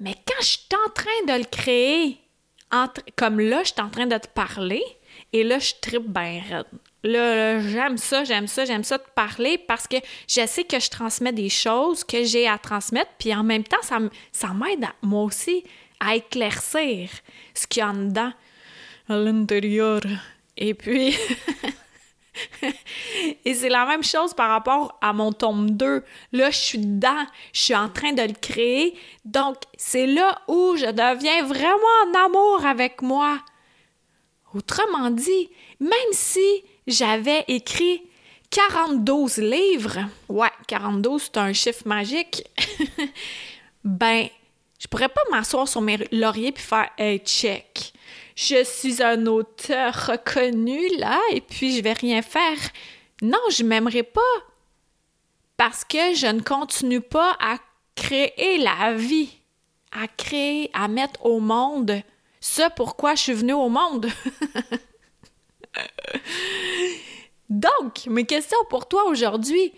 Mais 0.00 0.14
quand 0.26 0.40
je 0.40 0.46
suis 0.46 0.68
en 0.86 0.90
train 0.90 1.34
de 1.34 1.38
le 1.40 1.44
créer, 1.44 2.18
comme 3.16 3.40
là, 3.40 3.62
je 3.62 3.72
suis 3.72 3.80
en 3.80 3.88
train 3.88 4.06
de 4.06 4.16
te 4.16 4.28
parler, 4.28 4.82
et 5.32 5.44
là, 5.44 5.58
je 5.58 5.72
tripe 5.80 6.06
bien 6.06 6.40
raide. 6.48 6.66
Là, 7.04 7.60
j'aime 7.60 7.96
ça, 7.96 8.24
j'aime 8.24 8.48
ça, 8.48 8.64
j'aime 8.64 8.82
ça 8.82 8.98
de 8.98 9.04
parler 9.14 9.56
parce 9.56 9.86
que 9.86 9.96
je 10.26 10.44
sais 10.46 10.64
que 10.64 10.80
je 10.80 10.90
transmets 10.90 11.32
des 11.32 11.48
choses 11.48 12.02
que 12.02 12.24
j'ai 12.24 12.48
à 12.48 12.58
transmettre, 12.58 13.10
puis 13.18 13.34
en 13.34 13.44
même 13.44 13.64
temps, 13.64 13.82
ça, 13.82 13.98
ça 14.32 14.48
m'aide 14.48 14.86
moi 15.02 15.22
aussi 15.22 15.64
à 16.00 16.16
éclaircir 16.16 17.10
ce 17.54 17.66
qu'il 17.66 17.80
y 17.80 17.82
a 17.84 17.90
en 17.90 17.94
dedans, 17.94 18.32
à 19.08 19.16
l'intérieur. 19.16 20.00
Et 20.56 20.74
puis, 20.74 21.16
Et 23.44 23.54
c'est 23.54 23.68
la 23.68 23.86
même 23.86 24.02
chose 24.02 24.34
par 24.34 24.50
rapport 24.50 24.98
à 25.00 25.12
mon 25.12 25.32
tome 25.32 25.70
2. 25.70 26.04
Là, 26.32 26.50
je 26.50 26.56
suis 26.56 26.78
dedans, 26.78 27.26
je 27.52 27.60
suis 27.60 27.74
en 27.74 27.88
train 27.88 28.12
de 28.12 28.22
le 28.22 28.34
créer. 28.34 28.96
Donc, 29.24 29.56
c'est 29.76 30.06
là 30.06 30.40
où 30.48 30.76
je 30.76 30.86
deviens 30.86 31.44
vraiment 31.44 31.74
en 32.06 32.26
amour 32.26 32.66
avec 32.66 33.02
moi. 33.02 33.38
Autrement 34.54 35.10
dit, 35.10 35.50
même 35.80 35.90
si 36.12 36.64
j'avais 36.86 37.44
écrit 37.48 38.02
42 38.50 39.42
livres, 39.42 39.98
ouais, 40.28 40.50
42 40.66 41.18
c'est 41.18 41.36
un 41.36 41.52
chiffre 41.52 41.86
magique, 41.86 42.44
ben, 43.84 44.28
je 44.78 44.86
pourrais 44.86 45.08
pas 45.08 45.20
m'asseoir 45.30 45.68
sur 45.68 45.82
mes 45.82 45.98
lauriers 46.12 46.52
puis 46.52 46.64
faire 46.64 46.88
hey, 46.96 47.18
check 47.18 47.92
je 48.38 48.62
suis 48.62 49.02
un 49.02 49.26
auteur 49.26 50.06
reconnu 50.06 50.78
là 50.96 51.18
et 51.32 51.40
puis 51.40 51.76
je 51.76 51.82
vais 51.82 51.92
rien 51.92 52.22
faire. 52.22 52.56
Non, 53.20 53.40
je 53.50 53.64
m'aimerais 53.64 54.04
pas 54.04 54.20
parce 55.56 55.84
que 55.84 56.14
je 56.14 56.28
ne 56.28 56.40
continue 56.40 57.00
pas 57.00 57.36
à 57.40 57.56
créer 57.96 58.58
la 58.58 58.94
vie, 58.94 59.40
à 59.90 60.06
créer, 60.06 60.70
à 60.72 60.86
mettre 60.86 61.26
au 61.26 61.40
monde 61.40 62.00
ce 62.40 62.62
pourquoi 62.76 63.16
je 63.16 63.22
suis 63.22 63.32
venue 63.32 63.54
au 63.54 63.68
monde. 63.68 64.06
Donc, 67.50 68.06
mes 68.06 68.24
questions 68.24 68.56
pour 68.70 68.86
toi 68.86 69.06
aujourd'hui, 69.06 69.72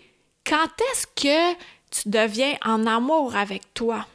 quand 0.45 0.69
est-ce 0.91 1.07
que 1.07 1.53
tu 1.89 2.09
deviens 2.09 2.55
en 2.63 2.85
amour 2.85 3.35
avec 3.35 3.73
toi? 3.73 4.05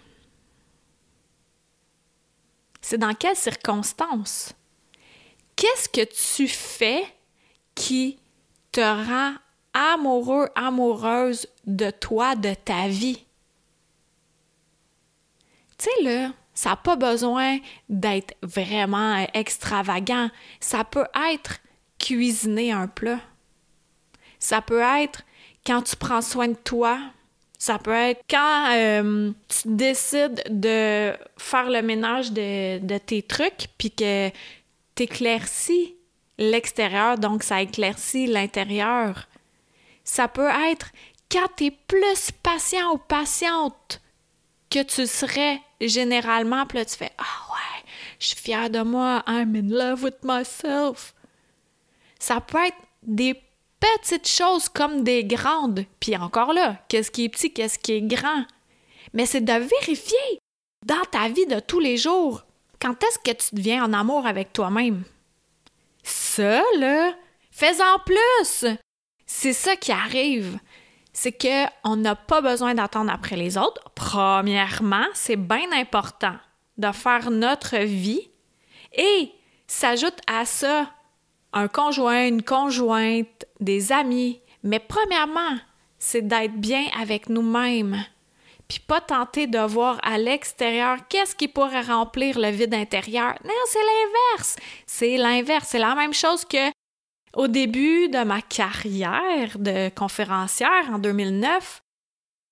C'est 2.88 2.98
dans 2.98 3.14
quelles 3.14 3.34
circonstances? 3.34 4.52
Qu'est-ce 5.56 5.88
que 5.88 6.04
tu 6.04 6.46
fais 6.46 7.02
qui 7.74 8.16
te 8.70 8.80
rend 8.80 9.34
amoureux, 9.74 10.48
amoureuse 10.54 11.48
de 11.66 11.90
toi, 11.90 12.36
de 12.36 12.54
ta 12.54 12.86
vie? 12.86 13.26
Tu 15.76 15.86
sais, 15.86 16.02
là, 16.04 16.30
ça 16.54 16.70
n'a 16.70 16.76
pas 16.76 16.94
besoin 16.94 17.58
d'être 17.88 18.34
vraiment 18.40 19.26
extravagant. 19.34 20.30
Ça 20.60 20.84
peut 20.84 21.08
être 21.32 21.58
cuisiner 21.98 22.70
un 22.70 22.86
plat. 22.86 23.18
Ça 24.38 24.62
peut 24.62 24.82
être 25.02 25.22
quand 25.66 25.82
tu 25.82 25.96
prends 25.96 26.22
soin 26.22 26.46
de 26.46 26.54
toi, 26.54 27.00
ça 27.58 27.78
peut 27.78 27.94
être 27.94 28.22
quand 28.28 28.70
euh, 28.74 29.32
tu 29.48 29.74
décides 29.74 30.42
de 30.50 31.12
faire 31.38 31.70
le 31.70 31.82
ménage 31.82 32.32
de, 32.32 32.98
tes 32.98 33.22
trucs, 33.22 33.68
puis 33.78 33.90
que 33.90 34.28
tu 34.94 35.02
éclaircis 35.02 35.94
l'extérieur, 36.38 37.18
donc 37.18 37.42
ça 37.42 37.62
éclaircit 37.62 38.26
l'intérieur. 38.26 39.26
Ça 40.04 40.28
peut 40.28 40.50
être 40.70 40.90
quand 41.30 41.48
tu 41.56 41.66
es 41.66 41.70
plus 41.70 42.30
patient 42.42 42.92
ou 42.92 42.98
patiente 42.98 44.00
que 44.70 44.82
tu 44.82 45.06
serais 45.06 45.60
généralement, 45.80 46.66
puis 46.66 46.78
là 46.78 46.84
tu 46.84 46.96
fais 46.96 47.12
Ah 47.18 47.52
ouais, 47.52 47.84
je 48.20 48.28
suis 48.28 48.36
fière 48.36 48.70
de 48.70 48.82
moi, 48.82 49.22
I'm 49.26 49.56
in 49.56 49.68
love 49.70 50.04
with 50.04 50.22
myself. 50.22 51.14
Ça 52.18 52.40
peut 52.40 52.66
être 52.66 52.76
des 53.02 53.34
petites 54.00 54.28
choses 54.28 54.68
comme 54.68 55.02
des 55.02 55.24
grandes. 55.24 55.84
Puis 56.00 56.16
encore 56.16 56.52
là, 56.52 56.78
qu'est-ce 56.88 57.10
qui 57.10 57.24
est 57.24 57.28
petit, 57.28 57.52
qu'est-ce 57.52 57.78
qui 57.78 57.92
est 57.92 58.02
grand? 58.02 58.44
Mais 59.12 59.26
c'est 59.26 59.40
de 59.40 59.52
vérifier 59.52 60.38
dans 60.84 61.02
ta 61.10 61.28
vie 61.28 61.46
de 61.46 61.60
tous 61.60 61.80
les 61.80 61.96
jours 61.96 62.42
quand 62.80 63.02
est-ce 63.02 63.18
que 63.18 63.36
tu 63.36 63.54
deviens 63.54 63.84
en 63.84 63.92
amour 63.92 64.26
avec 64.26 64.52
toi-même? 64.52 65.04
Ça, 66.02 66.62
là, 66.78 67.12
fais-en 67.50 67.98
plus! 68.04 68.66
C'est 69.26 69.52
ça 69.52 69.76
qui 69.76 69.92
arrive. 69.92 70.58
C'est 71.12 71.32
qu'on 71.32 71.96
n'a 71.96 72.14
pas 72.14 72.42
besoin 72.42 72.74
d'attendre 72.74 73.10
après 73.10 73.36
les 73.36 73.56
autres. 73.56 73.82
Premièrement, 73.94 75.06
c'est 75.14 75.36
bien 75.36 75.72
important 75.72 76.36
de 76.76 76.92
faire 76.92 77.30
notre 77.30 77.78
vie 77.78 78.28
et 78.92 79.32
s'ajoute 79.66 80.18
à 80.26 80.44
ça 80.44 80.90
un 81.56 81.68
conjoint, 81.68 82.26
une 82.26 82.42
conjointe, 82.42 83.46
des 83.60 83.90
amis. 83.90 84.40
Mais 84.62 84.78
premièrement, 84.78 85.56
c'est 85.98 86.26
d'être 86.26 86.54
bien 86.54 86.84
avec 87.00 87.30
nous-mêmes. 87.30 88.04
Puis 88.68 88.80
pas 88.80 89.00
tenter 89.00 89.46
de 89.46 89.58
voir 89.60 89.98
à 90.02 90.18
l'extérieur 90.18 90.98
qu'est-ce 91.08 91.34
qui 91.34 91.48
pourrait 91.48 91.80
remplir 91.80 92.38
le 92.38 92.50
vide 92.50 92.74
intérieur. 92.74 93.38
Non, 93.42 93.54
c'est 93.66 93.78
l'inverse. 93.78 94.56
C'est 94.86 95.16
l'inverse. 95.16 95.68
C'est 95.70 95.78
la 95.78 95.94
même 95.94 96.12
chose 96.12 96.44
que 96.44 96.70
au 97.34 97.48
début 97.48 98.08
de 98.08 98.22
ma 98.24 98.42
carrière 98.42 99.58
de 99.58 99.88
conférencière 99.90 100.90
en 100.92 100.98
2009. 100.98 101.82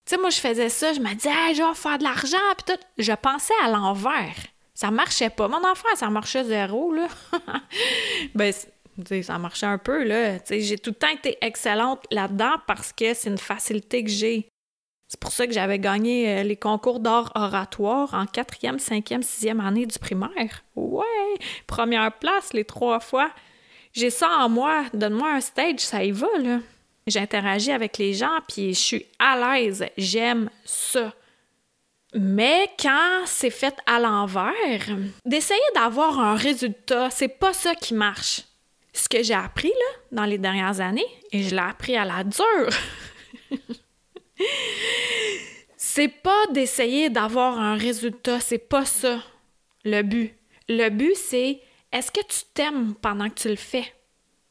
Tu 0.06 0.14
sais, 0.14 0.20
moi, 0.20 0.30
je 0.30 0.38
faisais 0.38 0.68
ça, 0.68 0.92
je 0.92 1.00
me 1.00 1.12
disais, 1.14 1.30
je 1.54 1.62
vais 1.62 1.74
faire 1.74 1.98
de 1.98 2.04
l'argent, 2.04 2.36
puis 2.56 2.74
tout. 2.74 2.80
Je 2.98 3.12
pensais 3.12 3.54
à 3.62 3.70
l'envers. 3.70 4.36
Ça 4.74 4.90
marchait 4.90 5.30
pas. 5.30 5.48
Mon 5.48 5.64
enfant, 5.64 5.88
ça 5.94 6.10
marchait 6.10 6.44
zéro, 6.44 6.92
là. 6.92 7.06
ben, 8.34 8.52
ça 9.22 9.38
marchait 9.38 9.66
un 9.66 9.78
peu, 9.78 10.04
là. 10.04 10.38
J'ai 10.48 10.78
tout 10.78 10.90
le 10.90 10.96
temps 10.96 11.08
été 11.08 11.38
excellente 11.40 12.04
là-dedans 12.10 12.54
parce 12.66 12.92
que 12.92 13.14
c'est 13.14 13.30
une 13.30 13.38
facilité 13.38 14.04
que 14.04 14.10
j'ai. 14.10 14.48
C'est 15.08 15.20
pour 15.20 15.32
ça 15.32 15.46
que 15.46 15.52
j'avais 15.52 15.78
gagné 15.78 16.28
euh, 16.28 16.42
les 16.42 16.56
concours 16.56 16.98
d'art 16.98 17.30
oratoire 17.34 18.14
en 18.14 18.26
quatrième, 18.26 18.78
cinquième, 18.78 19.22
sixième 19.22 19.60
année 19.60 19.86
du 19.86 19.98
primaire. 19.98 20.64
Ouais! 20.74 21.04
Première 21.66 22.10
place 22.18 22.52
les 22.52 22.64
trois 22.64 23.00
fois. 23.00 23.30
J'ai 23.92 24.10
ça 24.10 24.28
en 24.38 24.48
moi. 24.48 24.84
Donne-moi 24.92 25.30
un 25.30 25.40
stage, 25.40 25.80
ça 25.80 26.02
y 26.02 26.10
va, 26.10 26.26
là. 26.42 26.58
J'interagis 27.06 27.70
avec 27.70 27.98
les 27.98 28.14
gens, 28.14 28.38
puis 28.48 28.72
je 28.72 28.80
suis 28.80 29.06
à 29.18 29.58
l'aise. 29.58 29.84
J'aime 29.98 30.48
ça. 30.64 31.12
Mais 32.14 32.70
quand 32.80 33.22
c'est 33.26 33.50
fait 33.50 33.76
à 33.86 34.00
l'envers, 34.00 34.88
d'essayer 35.26 35.60
d'avoir 35.74 36.18
un 36.18 36.34
résultat, 36.34 37.10
c'est 37.10 37.28
pas 37.28 37.52
ça 37.52 37.74
qui 37.74 37.92
marche 37.92 38.42
ce 38.94 39.08
que 39.08 39.22
j'ai 39.22 39.34
appris 39.34 39.68
là, 39.68 40.00
dans 40.12 40.24
les 40.24 40.38
dernières 40.38 40.80
années, 40.80 41.04
et 41.32 41.42
je 41.42 41.50
l'ai 41.54 41.60
appris 41.60 41.96
à 41.96 42.04
la 42.04 42.24
dure, 42.24 42.70
c'est 45.76 46.08
pas 46.08 46.46
d'essayer 46.52 47.10
d'avoir 47.10 47.58
un 47.58 47.76
résultat, 47.76 48.40
c'est 48.40 48.58
pas 48.58 48.84
ça 48.84 49.20
le 49.84 50.02
but. 50.02 50.34
Le 50.68 50.88
but, 50.88 51.14
c'est 51.16 51.60
est-ce 51.92 52.10
que 52.10 52.24
tu 52.26 52.40
t'aimes 52.54 52.94
pendant 52.94 53.28
que 53.28 53.34
tu 53.34 53.48
le 53.48 53.56
fais? 53.56 53.92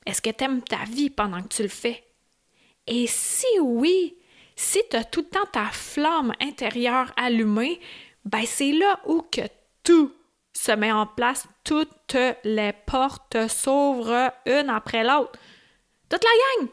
Est-ce 0.05 0.21
que 0.21 0.29
tu 0.29 0.43
aimes 0.43 0.61
ta 0.61 0.83
vie 0.85 1.09
pendant 1.09 1.41
que 1.41 1.47
tu 1.47 1.63
le 1.63 1.69
fais? 1.69 2.03
Et 2.85 3.07
si 3.07 3.47
oui, 3.61 4.17
si 4.55 4.79
tu 4.89 4.97
as 4.97 5.05
tout 5.05 5.21
le 5.21 5.27
temps 5.27 5.45
ta 5.51 5.65
flamme 5.71 6.33
intérieure 6.41 7.13
allumée, 7.15 7.79
ben 8.25 8.43
c'est 8.45 8.73
là 8.73 8.99
où 9.05 9.21
que 9.21 9.41
tout 9.83 10.13
se 10.53 10.71
met 10.71 10.91
en 10.91 11.07
place, 11.07 11.47
toutes 11.63 12.15
les 12.43 12.73
portes 12.85 13.47
s'ouvrent 13.47 14.31
une 14.45 14.69
après 14.69 15.03
l'autre. 15.03 15.39
Toute 16.09 16.23
la 16.23 16.29
gang! 16.65 16.69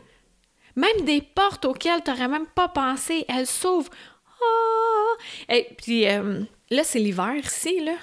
Même 0.76 1.04
des 1.04 1.22
portes 1.22 1.64
auxquelles 1.64 2.02
tu 2.04 2.10
n'aurais 2.10 2.28
même 2.28 2.46
pas 2.46 2.68
pensé, 2.68 3.24
elles 3.28 3.46
s'ouvrent. 3.46 3.90
Ah! 4.42 5.54
Et 5.54 5.68
puis 5.76 6.08
euh, 6.08 6.42
là, 6.70 6.84
c'est 6.84 6.98
l'hiver 6.98 7.34
ici, 7.36 7.80
là. 7.80 7.94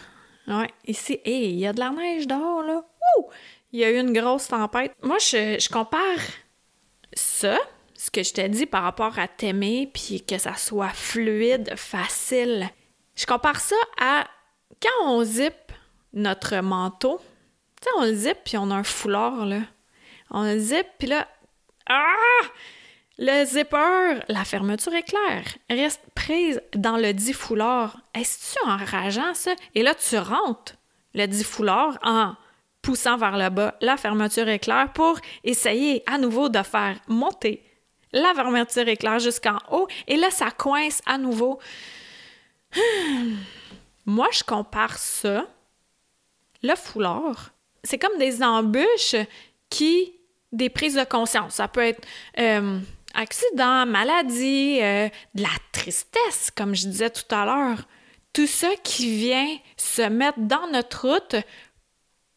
Ouais, 0.48 0.70
ici, 0.86 1.20
il 1.26 1.60
y 1.60 1.68
a 1.68 1.74
de 1.74 1.80
la 1.80 1.92
neige 1.92 2.28
dehors, 2.28 2.64
là. 2.64 2.84
Il 3.72 3.80
y 3.80 3.84
a 3.84 3.92
eu 3.92 4.00
une 4.00 4.14
grosse 4.14 4.48
tempête. 4.48 4.94
Moi, 5.04 5.18
je, 5.20 5.58
je 5.60 5.70
compare 5.70 6.20
ça, 7.14 7.58
ce 7.94 8.10
que 8.10 8.24
je 8.24 8.34
t'ai 8.34 8.48
dit 8.48 8.66
par 8.66 8.84
rapport 8.84 9.20
à 9.20 9.28
t'aimer, 9.28 9.90
puis 9.94 10.24
que 10.24 10.38
ça 10.38 10.56
soit 10.56 10.90
fluide, 10.90 11.74
facile. 11.76 12.70
Je 13.16 13.26
compare 13.26 13.60
ça 13.60 13.76
à 14.00 14.26
quand 14.82 15.06
on 15.06 15.24
zip 15.24 15.67
notre 16.18 16.58
manteau. 16.58 17.22
Tu 17.82 17.86
sais, 17.86 17.90
on 17.98 18.04
le 18.04 18.14
zip, 18.14 18.38
puis 18.44 18.58
on 18.58 18.72
a 18.72 18.76
un 18.76 18.84
foulard, 18.84 19.46
là. 19.46 19.62
On 20.32 20.44
le 20.44 20.58
zip, 20.60 20.86
puis 21.00 21.08
là... 21.08 21.28
Ah! 21.90 22.16
Le 23.20 23.46
zipper, 23.46 24.20
la 24.28 24.46
fermeture 24.46 24.94
est 24.94 25.02
claire, 25.02 25.46
reste 25.72 26.04
prise 26.14 26.62
dans 26.76 26.98
le 26.98 27.14
dit 27.14 27.34
foulard. 27.34 28.00
Est-ce-tu 28.14 28.70
enrageant, 28.70 29.34
ça? 29.34 29.56
Et 29.74 29.82
là, 29.82 29.96
tu 29.96 30.18
rentres 30.20 30.76
le 31.16 31.26
dit 31.26 31.44
foulard 31.44 31.98
en 32.04 32.36
poussant 32.84 33.18
vers 33.18 33.36
le 33.36 33.50
bas 33.50 33.74
la 33.82 33.98
fermeture 33.98 34.48
éclair 34.48 34.94
pour 34.94 35.20
essayer 35.44 36.04
à 36.06 36.20
nouveau 36.20 36.48
de 36.50 36.62
faire 36.62 37.00
monter 37.08 37.64
la 38.12 38.34
fermeture 38.36 38.88
éclair 38.88 39.18
jusqu'en 39.18 39.58
haut. 39.72 39.88
Et 40.08 40.16
là, 40.16 40.30
ça 40.30 40.52
coince 40.52 41.02
à 41.08 41.18
nouveau. 41.18 41.60
Moi, 44.06 44.28
je 44.32 44.44
compare 44.44 44.98
ça, 44.98 45.48
le 46.68 46.76
foulard, 46.76 47.52
c'est 47.84 47.98
comme 47.98 48.18
des 48.18 48.44
embûches 48.44 49.16
qui, 49.70 50.14
des 50.52 50.70
prises 50.70 50.96
de 50.96 51.04
conscience. 51.04 51.56
Ça 51.56 51.68
peut 51.68 51.82
être 51.82 52.06
euh, 52.38 52.80
accident, 53.14 53.86
maladie, 53.86 54.80
euh, 54.82 55.10
de 55.36 55.42
la 55.42 55.50
tristesse, 55.72 56.52
comme 56.56 56.76
je 56.76 56.88
disais 56.88 57.10
tout 57.10 57.34
à 57.34 57.46
l'heure. 57.46 57.88
Tout 58.34 58.48
ça 58.48 58.70
qui 58.84 59.16
vient 59.18 59.58
se 59.78 60.04
mettre 60.04 60.40
dans 60.40 60.68
notre 60.72 61.10
route 61.10 61.36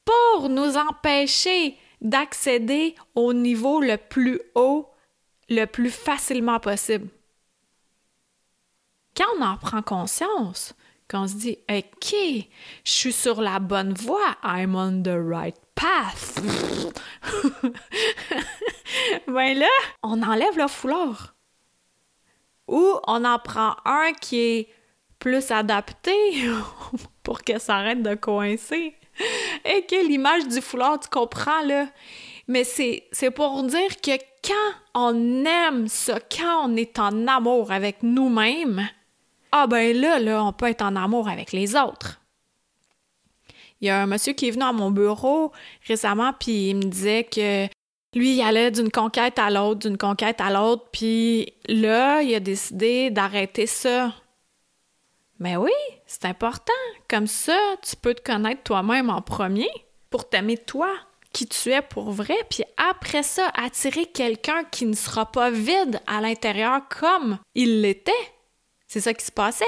pour 0.05 0.49
nous 0.49 0.77
empêcher 0.77 1.77
d'accéder 2.01 2.95
au 3.15 3.33
niveau 3.33 3.81
le 3.81 3.97
plus 3.97 4.41
haut, 4.55 4.89
le 5.49 5.67
plus 5.67 5.91
facilement 5.91 6.61
possible. 6.61 7.09
Quand 9.17 9.27
on 9.39 9.43
en 9.43 9.57
prend 9.57 9.83
conscience, 9.83 10.75
on 11.15 11.27
se 11.29 11.35
dit 11.35 11.59
OK, 11.71 12.15
je 12.85 12.91
suis 12.91 13.13
sur 13.13 13.41
la 13.41 13.59
bonne 13.59 13.95
voie, 13.95 14.37
I'm 14.43 14.75
on 14.75 15.03
the 15.03 15.17
right 15.17 15.57
path. 15.75 16.41
ben 19.27 19.59
là, 19.59 19.69
on 20.03 20.23
enlève 20.23 20.57
le 20.57 20.69
foulard. 20.69 21.35
Ou 22.69 22.95
on 23.07 23.25
en 23.25 23.39
prend 23.39 23.77
un 23.85 24.13
qui 24.21 24.39
est 24.39 24.69
plus 25.19 25.51
adapté 25.51 26.13
pour 27.23 27.43
que 27.43 27.59
ça 27.59 27.77
arrête 27.77 28.03
de 28.03 28.15
coincer. 28.15 28.95
Et 29.65 29.85
que 29.87 30.07
l'image 30.07 30.49
du 30.49 30.61
foulard, 30.61 31.01
tu 31.01 31.09
comprends 31.09 31.63
là? 31.63 31.87
Mais 32.49 32.65
c'est 32.65 33.31
pour 33.35 33.63
dire 33.65 34.01
que 34.01 34.17
quand 34.43 34.73
on 34.95 35.45
aime 35.45 35.89
ça, 35.89 36.19
quand 36.21 36.69
on 36.69 36.77
est 36.77 36.99
en 36.99 37.27
amour 37.27 37.71
avec 37.71 38.03
nous-mêmes, 38.03 38.89
ah 39.53 39.67
ben 39.67 39.97
là, 39.97 40.19
là, 40.19 40.45
on 40.45 40.53
peut 40.53 40.69
être 40.69 40.83
en 40.83 40.97
amour 40.97 41.29
avec 41.29 41.53
les 41.53 41.77
autres. 41.77 42.21
Il 43.81 43.87
y 43.87 43.91
a 43.91 44.03
un 44.03 44.07
monsieur 44.07 44.33
qui 44.35 44.49
est 44.49 44.51
venu 44.51 44.65
à 44.65 44.73
mon 44.73 44.91
bureau 44.91 45.53
récemment, 45.87 46.33
puis 46.39 46.71
il 46.71 46.77
me 46.77 46.83
disait 46.83 47.25
que 47.25 47.67
lui, 48.15 48.35
il 48.35 48.43
allait 48.43 48.71
d'une 48.71 48.91
conquête 48.91 49.39
à 49.39 49.51
l'autre, 49.51 49.81
d'une 49.81 49.97
conquête 49.97 50.41
à 50.41 50.51
l'autre, 50.51 50.87
puis 50.93 51.55
là, 51.69 52.23
il 52.23 52.35
a 52.35 52.41
décidé 52.41 53.11
d'arrêter 53.11 53.67
ça. 53.67 54.13
Mais 55.39 55.57
oui, 55.57 55.73
c'est 56.07 56.27
important. 56.27 56.73
Comme 57.09 57.27
ça, 57.27 57.59
tu 57.83 57.97
peux 57.97 58.15
te 58.15 58.23
connaître 58.23 58.63
toi-même 58.63 59.09
en 59.09 59.23
premier 59.23 59.71
pour 60.11 60.29
t'aimer 60.29 60.59
toi, 60.59 60.91
qui 61.33 61.47
tu 61.47 61.71
es 61.71 61.81
pour 61.81 62.11
vrai, 62.11 62.37
puis 62.51 62.65
après 62.77 63.23
ça, 63.23 63.51
attirer 63.55 64.07
quelqu'un 64.07 64.65
qui 64.65 64.85
ne 64.85 64.95
sera 64.95 65.31
pas 65.31 65.51
vide 65.51 66.01
à 66.07 66.21
l'intérieur 66.21 66.81
comme 66.89 67.39
il 67.55 67.81
l'était. 67.81 68.13
C'est 68.91 69.01
ça 69.01 69.15
qui 69.15 69.25
se 69.25 69.31
passait. 69.31 69.65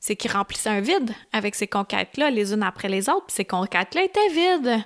C'est 0.00 0.16
qu'il 0.16 0.30
remplissait 0.30 0.68
un 0.68 0.82
vide 0.82 1.14
avec 1.32 1.54
ces 1.54 1.66
conquêtes-là, 1.66 2.30
les 2.30 2.52
unes 2.52 2.62
après 2.62 2.90
les 2.90 3.08
autres, 3.08 3.24
ces 3.28 3.46
conquêtes-là 3.46 4.04
étaient 4.04 4.28
vides. 4.28 4.84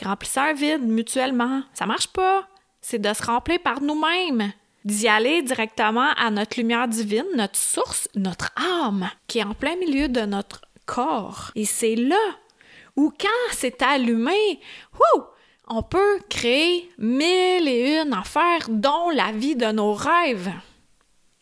Il 0.00 0.06
remplissait 0.06 0.38
un 0.38 0.52
vide 0.52 0.86
mutuellement. 0.86 1.64
Ça 1.74 1.84
marche 1.84 2.06
pas. 2.06 2.46
C'est 2.80 3.00
de 3.00 3.12
se 3.12 3.24
remplir 3.24 3.58
par 3.58 3.82
nous-mêmes, 3.82 4.52
d'y 4.84 5.08
aller 5.08 5.42
directement 5.42 6.12
à 6.16 6.30
notre 6.30 6.56
lumière 6.60 6.86
divine, 6.86 7.26
notre 7.34 7.56
source, 7.56 8.08
notre 8.14 8.52
âme, 8.54 9.10
qui 9.26 9.40
est 9.40 9.44
en 9.44 9.54
plein 9.54 9.74
milieu 9.74 10.06
de 10.06 10.20
notre 10.20 10.60
corps. 10.86 11.50
Et 11.56 11.64
c'est 11.64 11.96
là 11.96 12.24
où, 12.94 13.12
quand 13.18 13.50
c'est 13.50 13.82
allumé, 13.82 14.60
on 15.66 15.82
peut 15.82 16.20
créer 16.30 16.88
mille 16.98 17.66
et 17.66 18.00
une 18.00 18.12
affaires, 18.12 18.68
dont 18.68 19.10
la 19.10 19.32
vie 19.32 19.56
de 19.56 19.72
nos 19.72 19.92
rêves. 19.92 20.52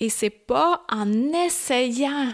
Et 0.00 0.08
c'est 0.08 0.30
pas 0.30 0.82
en 0.90 1.32
essayant 1.32 2.28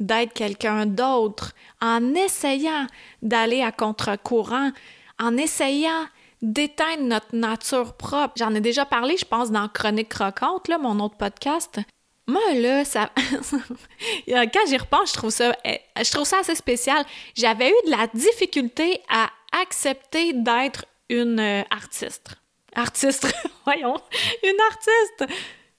d'être 0.00 0.32
quelqu'un 0.32 0.86
d'autre, 0.86 1.52
en 1.80 2.14
essayant 2.14 2.86
d'aller 3.22 3.62
à 3.62 3.72
contre-courant, 3.72 4.72
en 5.20 5.36
essayant 5.36 6.06
d'éteindre 6.42 7.04
notre 7.04 7.34
nature 7.34 7.94
propre. 7.94 8.34
J'en 8.36 8.54
ai 8.54 8.60
déjà 8.60 8.84
parlé, 8.84 9.16
je 9.16 9.24
pense, 9.24 9.50
dans 9.50 9.68
Chronique 9.68 10.10
Croquante, 10.10 10.68
là, 10.68 10.78
mon 10.78 10.98
autre 11.00 11.16
podcast. 11.16 11.80
Moi, 12.26 12.54
là, 12.54 12.84
ça. 12.84 13.10
Quand 14.28 14.66
j'y 14.66 14.76
repense, 14.76 15.10
je 15.10 15.14
trouve 15.14 15.30
ça. 15.30 15.56
Eh, 15.64 15.78
je 16.02 16.10
trouve 16.10 16.24
ça 16.24 16.38
assez 16.40 16.54
spécial. 16.54 17.04
J'avais 17.34 17.68
eu 17.68 17.86
de 17.86 17.90
la 17.90 18.06
difficulté 18.08 19.00
à 19.08 19.28
accepter 19.62 20.32
d'être 20.32 20.86
une 21.10 21.38
euh, 21.38 21.62
artiste. 21.70 22.34
Artiste, 22.74 23.32
voyons, 23.64 23.96
une 24.42 24.60
artiste. 24.70 25.34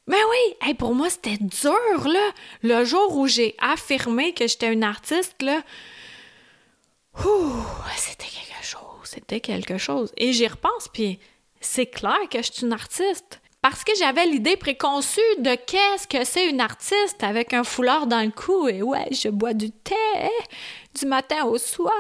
Mais 0.07 0.17
oui, 0.29 0.73
pour 0.75 0.93
moi, 0.93 1.09
c'était 1.09 1.37
dur, 1.37 2.07
là. 2.07 2.31
Le 2.61 2.83
jour 2.83 3.17
où 3.17 3.27
j'ai 3.27 3.55
affirmé 3.59 4.33
que 4.33 4.47
j'étais 4.47 4.71
une 4.71 4.83
artiste, 4.83 5.41
là, 5.41 5.61
c'était 7.95 8.25
quelque 8.25 8.63
chose, 8.63 9.01
c'était 9.03 9.39
quelque 9.39 9.77
chose. 9.77 10.11
Et 10.17 10.33
j'y 10.33 10.47
repense, 10.47 10.87
puis 10.93 11.19
c'est 11.59 11.87
clair 11.87 12.17
que 12.29 12.41
je 12.41 12.51
suis 12.51 12.65
une 12.65 12.73
artiste. 12.73 13.41
Parce 13.61 13.83
que 13.83 13.93
j'avais 13.97 14.27
l'idée 14.27 14.57
préconçue 14.57 15.21
de 15.39 15.55
qu'est-ce 15.55 16.07
que 16.07 16.23
c'est 16.23 16.47
une 16.47 16.61
artiste 16.61 17.23
avec 17.23 17.51
un 17.51 17.63
foulard 17.63 18.05
dans 18.05 18.21
le 18.21 18.29
cou 18.29 18.67
et 18.67 18.83
ouais, 18.83 19.07
je 19.09 19.29
bois 19.29 19.55
du 19.55 19.71
thé 19.71 19.95
du 20.93 21.07
matin 21.07 21.45
au 21.45 21.57
soir. 21.57 21.91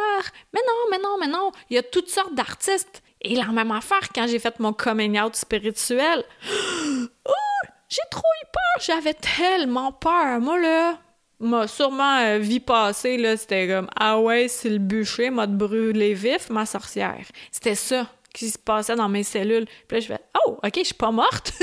Mais 0.53 0.61
non, 0.67 0.91
mais 0.91 0.99
non, 0.99 1.17
mais 1.19 1.27
non, 1.27 1.51
il 1.71 1.75
y 1.75 1.79
a 1.79 1.83
toutes 1.83 2.09
sortes 2.09 2.35
d'artistes. 2.35 3.01
Et 3.19 3.35
la 3.35 3.47
même 3.47 3.71
affaire 3.71 4.09
quand 4.13 4.27
j'ai 4.27 4.37
fait 4.37 4.59
mon 4.59 4.73
coming 4.73 5.19
out 5.19 5.35
spirituel. 5.35 6.23
J'ai 7.89 8.01
trop 8.09 8.21
eu 8.21 8.45
peur, 8.51 8.83
j'avais 8.83 9.13
tellement 9.13 9.91
peur. 9.91 10.39
Moi, 10.39 10.59
là, 10.59 11.67
sûrement 11.67 12.17
euh, 12.19 12.39
vie 12.39 12.59
passée, 12.59 13.17
là, 13.17 13.37
c'était 13.37 13.67
comme 13.67 13.89
Ah 13.95 14.19
ouais, 14.19 14.47
c'est 14.47 14.69
le 14.69 14.79
bûcher 14.79 15.29
m'a 15.29 15.47
brûlé 15.47 16.13
vif, 16.13 16.49
ma 16.49 16.65
sorcière. 16.65 17.25
C'était 17.51 17.75
ça 17.75 18.09
qui 18.33 18.49
se 18.49 18.57
passait 18.57 18.95
dans 18.95 19.09
mes 19.09 19.23
cellules. 19.23 19.65
Puis 19.87 19.97
là, 19.97 19.99
je 19.99 20.07
fais 20.07 20.19
Oh, 20.45 20.57
ok, 20.63 20.73
je 20.77 20.83
suis 20.83 20.93
pas 20.93 21.11
morte. 21.11 21.53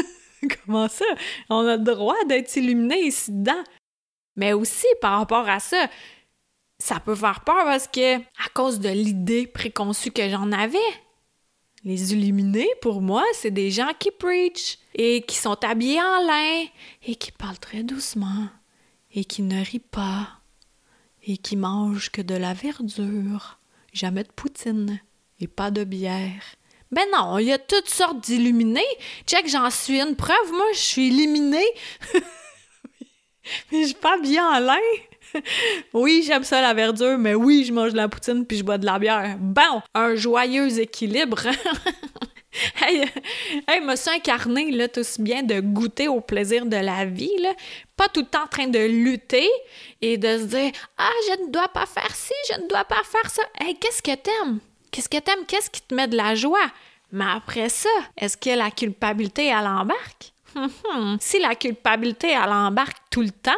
Comment 0.64 0.88
ça? 0.88 1.04
On 1.48 1.66
a 1.66 1.76
le 1.76 1.82
droit 1.82 2.16
d'être 2.26 2.54
illuminé 2.56 3.00
ici 3.02 3.30
dedans. 3.32 3.62
Mais 4.36 4.52
aussi, 4.52 4.86
par 5.00 5.18
rapport 5.18 5.48
à 5.48 5.60
ça, 5.60 5.86
ça 6.78 6.98
peut 6.98 7.14
faire 7.14 7.40
peur 7.44 7.64
parce 7.64 7.86
que, 7.86 8.16
à 8.16 8.48
cause 8.54 8.80
de 8.80 8.88
l'idée 8.88 9.46
préconçue 9.46 10.10
que 10.10 10.28
j'en 10.28 10.50
avais, 10.50 10.78
les 11.84 12.12
illuminés, 12.12 12.68
pour 12.80 13.00
moi, 13.00 13.24
c'est 13.34 13.50
des 13.50 13.70
gens 13.70 13.90
qui 13.98 14.10
preach 14.10 14.78
et 14.94 15.22
qui 15.22 15.36
sont 15.36 15.58
habillés 15.64 16.00
en 16.00 16.26
lin 16.26 16.64
et 17.06 17.14
qui 17.16 17.32
parlent 17.32 17.58
très 17.58 17.82
doucement 17.82 18.48
et 19.14 19.24
qui 19.24 19.42
ne 19.42 19.64
rient 19.64 19.78
pas 19.78 20.28
et 21.26 21.36
qui 21.36 21.56
mangent 21.56 22.10
que 22.10 22.22
de 22.22 22.34
la 22.34 22.54
verdure, 22.54 23.58
jamais 23.92 24.24
de 24.24 24.32
poutine 24.32 25.00
et 25.40 25.48
pas 25.48 25.70
de 25.70 25.84
bière. 25.84 26.42
Ben 26.90 27.06
non, 27.12 27.38
il 27.38 27.46
y 27.46 27.52
a 27.52 27.58
toutes 27.58 27.88
sortes 27.88 28.20
d'illuminés. 28.20 28.80
Check, 29.26 29.48
j'en 29.48 29.70
suis 29.70 30.00
une 30.00 30.14
preuve. 30.14 30.52
Moi, 30.52 30.66
je 30.74 30.78
suis 30.78 31.08
illuminée. 31.08 31.66
Mais 33.72 33.82
je 33.82 33.86
suis 33.86 33.94
pas 33.94 34.18
bien 34.18 34.46
en 34.56 34.60
lin. 34.60 34.76
oui, 35.92 36.24
j'aime 36.26 36.44
ça 36.44 36.60
la 36.60 36.74
verdure, 36.74 37.18
mais 37.18 37.34
oui, 37.34 37.64
je 37.64 37.72
mange 37.72 37.92
de 37.92 37.96
la 37.96 38.08
poutine 38.08 38.46
puis 38.46 38.58
je 38.58 38.64
bois 38.64 38.78
de 38.78 38.86
la 38.86 38.98
bière. 38.98 39.36
Bon, 39.38 39.82
un 39.94 40.14
joyeux 40.14 40.78
équilibre. 40.78 41.46
hey, 42.80 43.04
hey, 43.68 43.80
me 43.80 43.96
suis 43.96 44.10
incarné, 44.10 44.70
là, 44.70 44.88
tout 44.88 45.00
aussi 45.00 45.22
bien 45.22 45.42
de 45.42 45.60
goûter 45.60 46.08
au 46.08 46.20
plaisir 46.20 46.66
de 46.66 46.76
la 46.76 47.04
vie, 47.04 47.36
là. 47.38 47.52
Pas 47.96 48.08
tout 48.08 48.20
le 48.20 48.26
temps 48.26 48.44
en 48.44 48.48
train 48.48 48.66
de 48.66 48.78
lutter 48.78 49.48
et 50.00 50.18
de 50.18 50.38
se 50.38 50.44
dire 50.44 50.72
Ah, 50.98 51.10
je 51.28 51.44
ne 51.44 51.50
dois 51.50 51.68
pas 51.68 51.86
faire 51.86 52.14
ci, 52.14 52.34
je 52.50 52.60
ne 52.60 52.68
dois 52.68 52.84
pas 52.84 53.02
faire 53.04 53.30
ça. 53.30 53.42
Hey, 53.60 53.76
qu'est-ce 53.76 54.02
que 54.02 54.14
t'aimes? 54.14 54.60
Qu'est-ce 54.90 55.08
que 55.08 55.18
t'aimes? 55.18 55.46
Qu'est-ce 55.46 55.70
qui 55.70 55.82
te 55.82 55.94
met 55.94 56.08
de 56.08 56.16
la 56.16 56.34
joie? 56.34 56.70
Mais 57.12 57.26
après 57.30 57.68
ça, 57.68 57.90
est-ce 58.16 58.36
que 58.36 58.50
la 58.50 58.70
culpabilité, 58.70 59.46
elle 59.46 59.66
embarque? 59.66 60.32
si 61.20 61.38
la 61.38 61.54
culpabilité, 61.54 62.30
elle 62.30 62.50
embarque 62.50 62.98
tout 63.10 63.22
le 63.22 63.30
temps, 63.30 63.52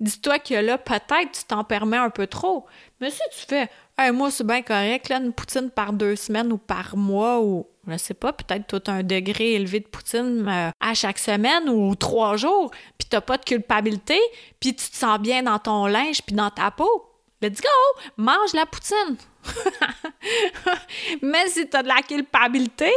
dis-toi 0.00 0.38
que 0.38 0.54
là, 0.54 0.78
peut-être 0.78 1.32
tu 1.32 1.44
t'en 1.46 1.62
permets 1.64 1.96
un 1.96 2.10
peu 2.10 2.26
trop. 2.26 2.66
Mais 3.00 3.10
si 3.10 3.20
tu 3.32 3.46
fais, 3.46 3.68
hey, 3.98 4.10
moi, 4.10 4.30
c'est 4.30 4.46
bien 4.46 4.62
correct, 4.62 5.08
là, 5.08 5.18
une 5.18 5.32
poutine 5.32 5.70
par 5.70 5.92
deux 5.92 6.16
semaines 6.16 6.52
ou 6.52 6.58
par 6.58 6.96
mois 6.96 7.40
ou 7.40 7.66
je 7.86 7.96
sais 7.96 8.14
pas, 8.14 8.32
peut-être 8.32 8.66
tout 8.66 8.90
un 8.90 9.02
degré 9.02 9.54
élevé 9.54 9.80
de 9.80 9.86
poutine 9.86 10.46
euh, 10.48 10.70
à 10.80 10.94
chaque 10.94 11.18
semaine 11.18 11.68
ou 11.68 11.94
trois 11.94 12.36
jours, 12.36 12.70
puis 12.98 13.08
t'as 13.08 13.20
pas 13.20 13.38
de 13.38 13.44
culpabilité, 13.44 14.20
puis 14.60 14.74
tu 14.74 14.90
te 14.90 14.96
sens 14.96 15.18
bien 15.18 15.42
dans 15.42 15.58
ton 15.58 15.86
linge 15.86 16.22
puis 16.22 16.34
dans 16.34 16.50
ta 16.50 16.70
peau. 16.70 17.06
Let's 17.42 17.60
go! 17.60 18.00
Mange 18.16 18.52
la 18.52 18.66
poutine! 18.66 19.16
Mais 21.22 21.48
si 21.48 21.68
t'as 21.68 21.82
de 21.82 21.88
la 21.88 22.02
culpabilité, 22.02 22.92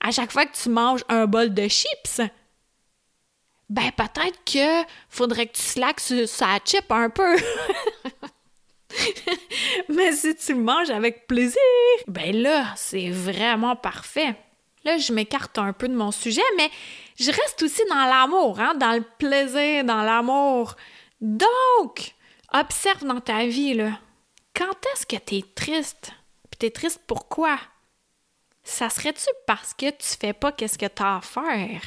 à 0.00 0.10
chaque 0.10 0.32
fois 0.32 0.44
que 0.44 0.56
tu 0.56 0.68
manges 0.68 1.04
un 1.08 1.26
bol 1.26 1.54
de 1.54 1.68
chips, 1.68 2.20
ben 3.68 3.90
peut-être 3.92 4.44
que 4.44 4.86
faudrait 5.08 5.46
que 5.46 5.56
tu 5.56 5.62
slacks 5.62 6.00
sur 6.00 6.28
sa 6.28 6.58
chip 6.64 6.90
un 6.90 7.10
peu. 7.10 7.36
Mais 9.88 10.12
si 10.12 10.34
tu 10.36 10.54
manges 10.54 10.90
avec 10.90 11.26
plaisir, 11.26 11.60
ben 12.06 12.34
là, 12.34 12.72
c'est 12.76 13.10
vraiment 13.10 13.76
parfait. 13.76 14.36
Là, 14.84 14.98
je 14.98 15.12
m'écarte 15.12 15.58
un 15.58 15.72
peu 15.72 15.88
de 15.88 15.96
mon 15.96 16.12
sujet, 16.12 16.42
mais 16.56 16.70
je 17.18 17.32
reste 17.32 17.60
aussi 17.62 17.82
dans 17.88 18.06
l'amour, 18.06 18.60
hein, 18.60 18.74
dans 18.74 18.92
le 18.92 19.04
plaisir, 19.18 19.82
dans 19.82 20.02
l'amour. 20.02 20.76
Donc, 21.20 22.14
observe 22.52 23.04
dans 23.04 23.20
ta 23.20 23.46
vie, 23.46 23.74
là, 23.74 23.98
quand 24.54 24.76
est-ce 24.92 25.04
que 25.04 25.16
tu 25.16 25.38
es 25.38 25.44
triste? 25.54 26.12
Puis 26.50 26.58
t'es 26.58 26.70
triste 26.70 27.00
pourquoi? 27.06 27.58
Ça 28.62 28.88
serait-tu 28.88 29.28
parce 29.46 29.74
que 29.74 29.90
tu 29.90 30.16
fais 30.20 30.32
pas 30.32 30.52
qu'est-ce 30.52 30.78
que 30.78 30.86
tu 30.86 31.02
as 31.02 31.16
à 31.16 31.20
faire? 31.20 31.82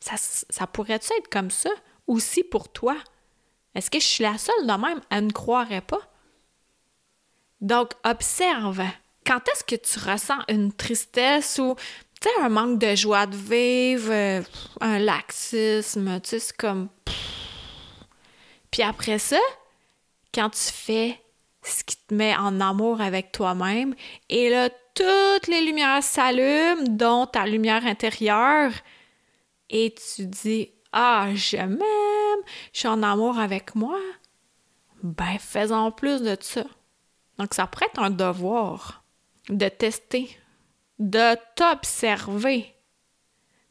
Ça, 0.00 0.66
pourrait-tu 0.66 1.12
être 1.18 1.28
comme 1.28 1.50
ça 1.50 1.70
aussi 2.06 2.42
pour 2.44 2.72
toi? 2.72 2.96
Est-ce 3.74 3.90
que 3.90 4.00
je 4.00 4.06
suis 4.06 4.24
la 4.24 4.38
seule 4.38 4.66
de 4.66 4.72
même 4.72 5.00
à 5.10 5.20
ne 5.20 5.30
croirait 5.30 5.80
pas? 5.82 6.00
Donc, 7.60 7.92
observe. 8.04 8.82
Quand 9.26 9.40
est-ce 9.48 9.64
que 9.64 9.76
tu 9.76 9.98
ressens 9.98 10.38
une 10.48 10.72
tristesse 10.72 11.58
ou 11.58 11.76
un 12.40 12.48
manque 12.48 12.78
de 12.78 12.94
joie 12.94 13.26
de 13.26 13.36
vivre, 13.36 14.12
euh, 14.12 14.42
un 14.80 14.98
laxisme, 14.98 16.20
tu 16.20 16.30
sais, 16.30 16.38
c'est 16.38 16.56
comme. 16.56 16.88
Puis 18.70 18.82
après 18.82 19.18
ça, 19.18 19.38
quand 20.34 20.50
tu 20.50 20.72
fais 20.72 21.20
ce 21.62 21.84
qui 21.84 21.96
te 21.96 22.14
met 22.14 22.36
en 22.36 22.60
amour 22.60 23.00
avec 23.00 23.32
toi-même, 23.32 23.94
et 24.28 24.50
là, 24.50 24.68
toutes 24.94 25.46
les 25.46 25.64
lumières 25.64 26.02
s'allument, 26.02 26.84
dont 26.88 27.26
ta 27.26 27.46
lumière 27.46 27.86
intérieure, 27.86 28.72
et 29.70 29.94
tu 29.94 30.26
dis 30.26 30.70
Ah, 30.92 31.28
je 31.34 31.56
m'aime, 31.56 32.42
je 32.72 32.78
suis 32.78 32.88
en 32.88 33.02
amour 33.02 33.38
avec 33.38 33.74
moi. 33.74 33.98
Ben, 35.02 35.38
faisons 35.38 35.92
plus 35.92 36.22
de 36.22 36.36
ça. 36.40 36.64
Donc, 37.38 37.54
ça 37.54 37.66
pourrait 37.66 37.86
être 37.86 38.00
un 38.00 38.10
devoir 38.10 39.04
de 39.48 39.68
tester, 39.68 40.36
de 40.98 41.36
t'observer. 41.54 42.74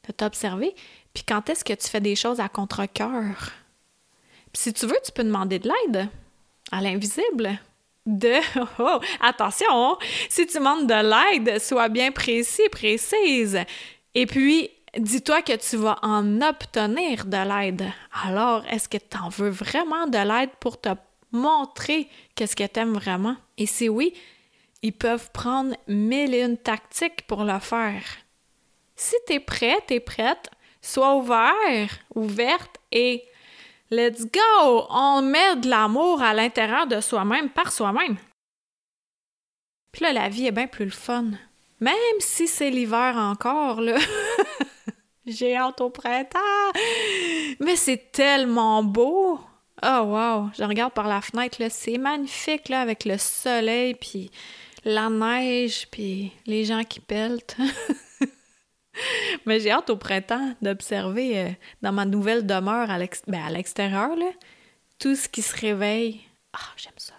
De 0.07 0.13
t'observer. 0.13 0.73
Puis 1.13 1.23
quand 1.27 1.49
est-ce 1.49 1.65
que 1.65 1.73
tu 1.73 1.88
fais 1.88 1.99
des 1.99 2.15
choses 2.15 2.39
à 2.39 2.47
contre-cœur? 2.47 3.51
Puis 4.53 4.62
si 4.62 4.73
tu 4.73 4.86
veux, 4.86 4.97
tu 5.03 5.12
peux 5.12 5.23
demander 5.23 5.60
de 5.60 5.69
l'aide 5.69 6.10
à 6.71 6.81
l'invisible. 6.81 7.60
De. 8.05 8.36
Oh, 8.79 8.99
attention! 9.19 9.97
Si 10.29 10.47
tu 10.47 10.57
demandes 10.57 10.88
de 10.88 10.93
l'aide, 10.93 11.60
sois 11.60 11.89
bien 11.89 12.12
précis, 12.12 12.69
précise. 12.71 13.60
Et 14.15 14.25
puis, 14.25 14.69
dis-toi 14.99 15.41
que 15.41 15.55
tu 15.55 15.77
vas 15.77 15.99
en 16.01 16.41
obtenir 16.41 17.25
de 17.25 17.38
l'aide. 17.38 17.86
Alors, 18.25 18.65
est-ce 18.65 18.89
que 18.89 18.97
tu 18.97 19.17
en 19.17 19.29
veux 19.29 19.49
vraiment 19.49 20.07
de 20.07 20.17
l'aide 20.17 20.51
pour 20.60 20.79
te 20.79 20.89
montrer 21.31 22.10
qu'est-ce 22.36 22.55
que 22.55 22.65
tu 22.65 22.83
vraiment? 22.83 23.36
Et 23.57 23.65
si 23.65 23.89
oui, 23.89 24.13
ils 24.81 24.93
peuvent 24.93 25.31
prendre 25.31 25.75
mille 25.88 26.33
et 26.33 26.41
une 26.41 26.57
tactiques 26.57 27.27
pour 27.27 27.43
le 27.43 27.60
faire. 27.60 28.03
Si 28.95 29.15
tu 29.27 29.33
es 29.33 29.39
prêt, 29.39 29.77
tu 29.88 29.99
prête, 29.99 30.49
sois 30.81 31.15
ouvert, 31.15 31.99
ouverte 32.15 32.77
et 32.91 33.23
let's 33.91 34.25
go! 34.25 34.88
On 34.89 35.21
met 35.21 35.55
de 35.57 35.69
l'amour 35.69 36.21
à 36.21 36.33
l'intérieur 36.33 36.88
de 36.88 37.01
soi-même 37.01 37.49
par 37.49 37.71
soi-même. 37.71 38.17
Puis 39.91 40.03
là, 40.03 40.13
la 40.13 40.29
vie 40.29 40.47
est 40.47 40.51
bien 40.51 40.67
plus 40.67 40.86
le 40.86 40.91
fun. 40.91 41.25
Même 41.79 41.93
si 42.19 42.47
c'est 42.47 42.71
l'hiver 42.71 43.15
encore, 43.17 43.81
là. 43.81 43.97
J'ai 45.27 45.57
hâte 45.57 45.81
au 45.81 45.89
printemps! 45.89 46.39
Mais 47.59 47.75
c'est 47.75 48.13
tellement 48.13 48.81
beau! 48.81 49.41
Oh 49.83 50.01
wow! 50.05 50.49
Je 50.57 50.63
regarde 50.63 50.93
par 50.93 51.07
la 51.07 51.19
fenêtre, 51.19 51.61
là, 51.61 51.69
c'est 51.69 51.97
magnifique, 51.97 52.71
avec 52.71 53.03
le 53.03 53.17
soleil, 53.17 53.93
puis 53.95 54.31
la 54.85 55.09
neige, 55.09 55.87
puis 55.91 56.31
les 56.45 56.63
gens 56.63 56.83
qui 56.85 57.01
peltent. 57.01 57.57
Mais 59.45 59.59
j'ai 59.59 59.69
hâte 59.69 59.89
au 59.89 59.97
printemps 59.97 60.55
d'observer 60.61 61.39
euh, 61.39 61.49
dans 61.81 61.91
ma 61.91 62.05
nouvelle 62.05 62.45
demeure 62.45 62.89
à 62.89 62.97
ben, 63.27 63.49
l'extérieur, 63.49 64.15
tout 64.97 65.15
ce 65.15 65.27
qui 65.27 65.41
se 65.41 65.55
réveille. 65.55 66.21
Ah, 66.53 66.71
j'aime 66.77 66.93
ça. 66.95 67.13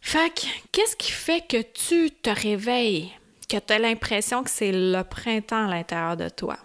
Fait 0.00 0.32
qu'est-ce 0.72 0.96
qui 0.96 1.12
fait 1.12 1.46
que 1.46 1.62
tu 1.62 2.10
te 2.10 2.28
réveilles, 2.28 3.12
que 3.48 3.56
tu 3.56 3.72
as 3.72 3.78
l'impression 3.78 4.42
que 4.42 4.50
c'est 4.50 4.72
le 4.72 5.02
printemps 5.04 5.68
à 5.68 5.70
l'intérieur 5.70 6.16
de 6.16 6.28
toi? 6.28 6.58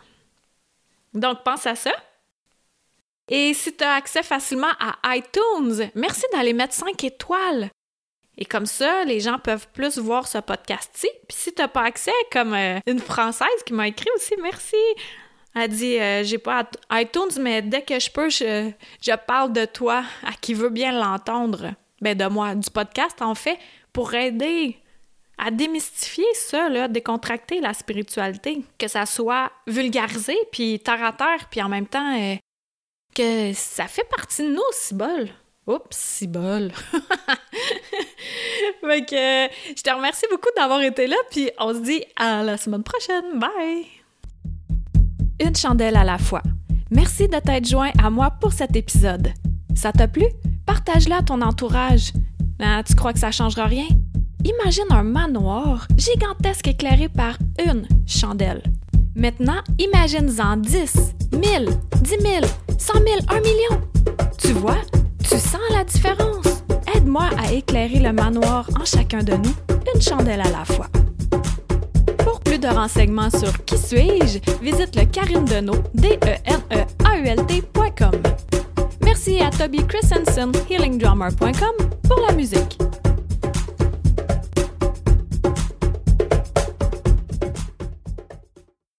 Donc, 1.20 1.44
pense 1.44 1.66
à 1.66 1.76
ça. 1.76 1.94
Et 3.30 3.54
si 3.54 3.76
tu 3.76 3.84
as 3.84 3.94
accès 3.94 4.24
facilement 4.24 4.72
à 4.80 5.16
iTunes, 5.16 5.90
merci 5.96 6.24
d'aller 6.32 6.54
mettre 6.54 6.74
5 6.74 7.04
étoiles. 7.04 7.70
Et 8.38 8.46
comme 8.46 8.66
ça, 8.66 9.04
les 9.04 9.20
gens 9.20 9.40
peuvent 9.40 9.68
plus 9.74 9.98
voir 9.98 10.28
ce 10.28 10.38
podcast-ci. 10.38 11.10
Puis 11.28 11.38
si 11.38 11.54
tu 11.54 11.62
n'as 11.62 11.68
pas 11.68 11.84
accès, 11.84 12.12
comme 12.32 12.54
euh, 12.54 12.80
une 12.86 13.00
Française 13.00 13.48
qui 13.66 13.74
m'a 13.74 13.88
écrit 13.88 14.10
aussi, 14.16 14.36
merci. 14.42 14.76
Elle 15.56 15.72
dit 15.72 16.00
euh, 16.00 16.24
J'ai 16.24 16.38
pas 16.38 16.70
iTunes, 16.92 17.42
mais 17.42 17.62
dès 17.62 17.82
que 17.82 18.00
je 18.00 18.12
peux, 18.12 18.30
je, 18.30 18.72
je 19.02 19.12
parle 19.26 19.54
de 19.54 19.66
toi 19.66 20.04
à 20.24 20.34
qui 20.40 20.54
veut 20.54 20.70
bien 20.70 20.92
l'entendre. 20.92 21.74
Ben, 22.00 22.16
de 22.16 22.26
moi, 22.26 22.54
du 22.54 22.70
podcast, 22.70 23.22
en 23.22 23.34
fait, 23.34 23.58
pour 23.92 24.14
aider 24.14 24.78
à 25.38 25.52
démystifier 25.52 26.26
ça, 26.34 26.70
là, 26.70 26.88
décontracter 26.88 27.60
la 27.62 27.74
spiritualité, 27.74 28.64
que 28.78 28.88
ça 28.88 29.06
soit 29.06 29.52
vulgarisé, 29.68 30.36
puis 30.52 30.80
terre 30.80 31.04
à 31.04 31.14
terre, 31.14 31.48
puis 31.50 31.62
en 31.62 31.70
même 31.70 31.88
temps 31.88 32.18
euh, 32.20 32.36
que 33.16 33.54
ça 33.54 33.88
fait 33.88 34.08
partie 34.10 34.44
de 34.44 34.54
nous, 34.54 34.62
si. 34.72 34.96
Oups, 35.68 35.84
si 35.92 36.28
fait 38.82 39.06
que 39.06 39.50
je 39.76 39.82
te 39.82 39.94
remercie 39.94 40.26
beaucoup 40.32 40.50
d'avoir 40.56 40.82
été 40.82 41.08
là, 41.08 41.18
puis 41.30 41.52
on 41.60 41.74
se 41.74 41.80
dit 41.80 42.04
à 42.16 42.42
la 42.42 42.56
semaine 42.56 42.84
prochaine. 42.84 43.38
Bye! 43.38 43.86
Une 45.42 45.56
chandelle 45.56 45.98
à 45.98 46.06
la 46.06 46.18
fois. 46.18 46.42
Merci 46.90 47.28
de 47.28 47.38
t'être 47.38 47.68
joint 47.68 47.92
à 48.02 48.10
moi 48.10 48.32
pour 48.32 48.54
cet 48.54 48.78
épisode. 48.78 49.34
Ça 49.76 49.92
t'a 49.92 50.08
plu? 50.08 50.26
Partage-le 50.66 51.14
à 51.14 51.22
ton 51.22 51.42
entourage. 51.42 52.14
Ah, 52.62 52.82
tu 52.88 52.96
crois 52.96 53.12
que 53.12 53.20
ça 53.20 53.32
changera 53.32 53.66
rien? 53.66 53.88
Imagine 54.44 54.86
un 54.92 55.04
manoir 55.04 55.88
gigantesque 55.98 56.68
éclairé 56.68 57.10
par 57.10 57.38
une 57.66 57.88
chandelle. 58.06 58.62
Maintenant, 59.16 59.62
imagine-en 59.80 60.58
10, 60.58 61.16
1000, 61.34 61.70
10 62.02 62.10
000, 62.10 62.24
100 62.78 62.94
000, 62.94 63.06
1 63.30 63.40
million. 63.42 63.82
Tu 64.38 64.54
vois, 64.54 64.78
tu 65.24 65.38
sens 65.38 65.62
la 65.72 65.84
différence. 65.84 66.64
Aide-moi 66.96 67.30
à 67.38 67.52
éclairer 67.52 68.00
le 68.00 68.14
manoir 68.14 68.70
en 68.80 68.86
chacun 68.86 69.24
de 69.24 69.34
nous, 69.34 69.56
une 69.94 70.02
chandelle 70.02 70.42
à 70.42 70.50
la 70.52 70.66
fois. 70.66 70.88
Pour 72.20 72.40
plus 72.42 72.60
de 72.60 72.68
renseignements 72.68 73.30
sur 73.30 73.66
Qui 73.66 73.78
suis-je, 73.78 74.40
visite 74.62 74.96
le 74.96 75.06
Karine 75.06 75.46
d 75.46 75.56
e 75.56 76.38
n 76.46 76.62
e 76.72 76.86
a 77.04 77.18
u 77.18 77.28
l 77.28 77.40
Merci 79.04 79.42
à 79.42 79.50
Toby 79.50 79.86
Christensen, 79.88 80.52
healingdrummer.com 80.70 81.90
pour 82.08 82.20
la 82.28 82.34
musique. 82.36 82.78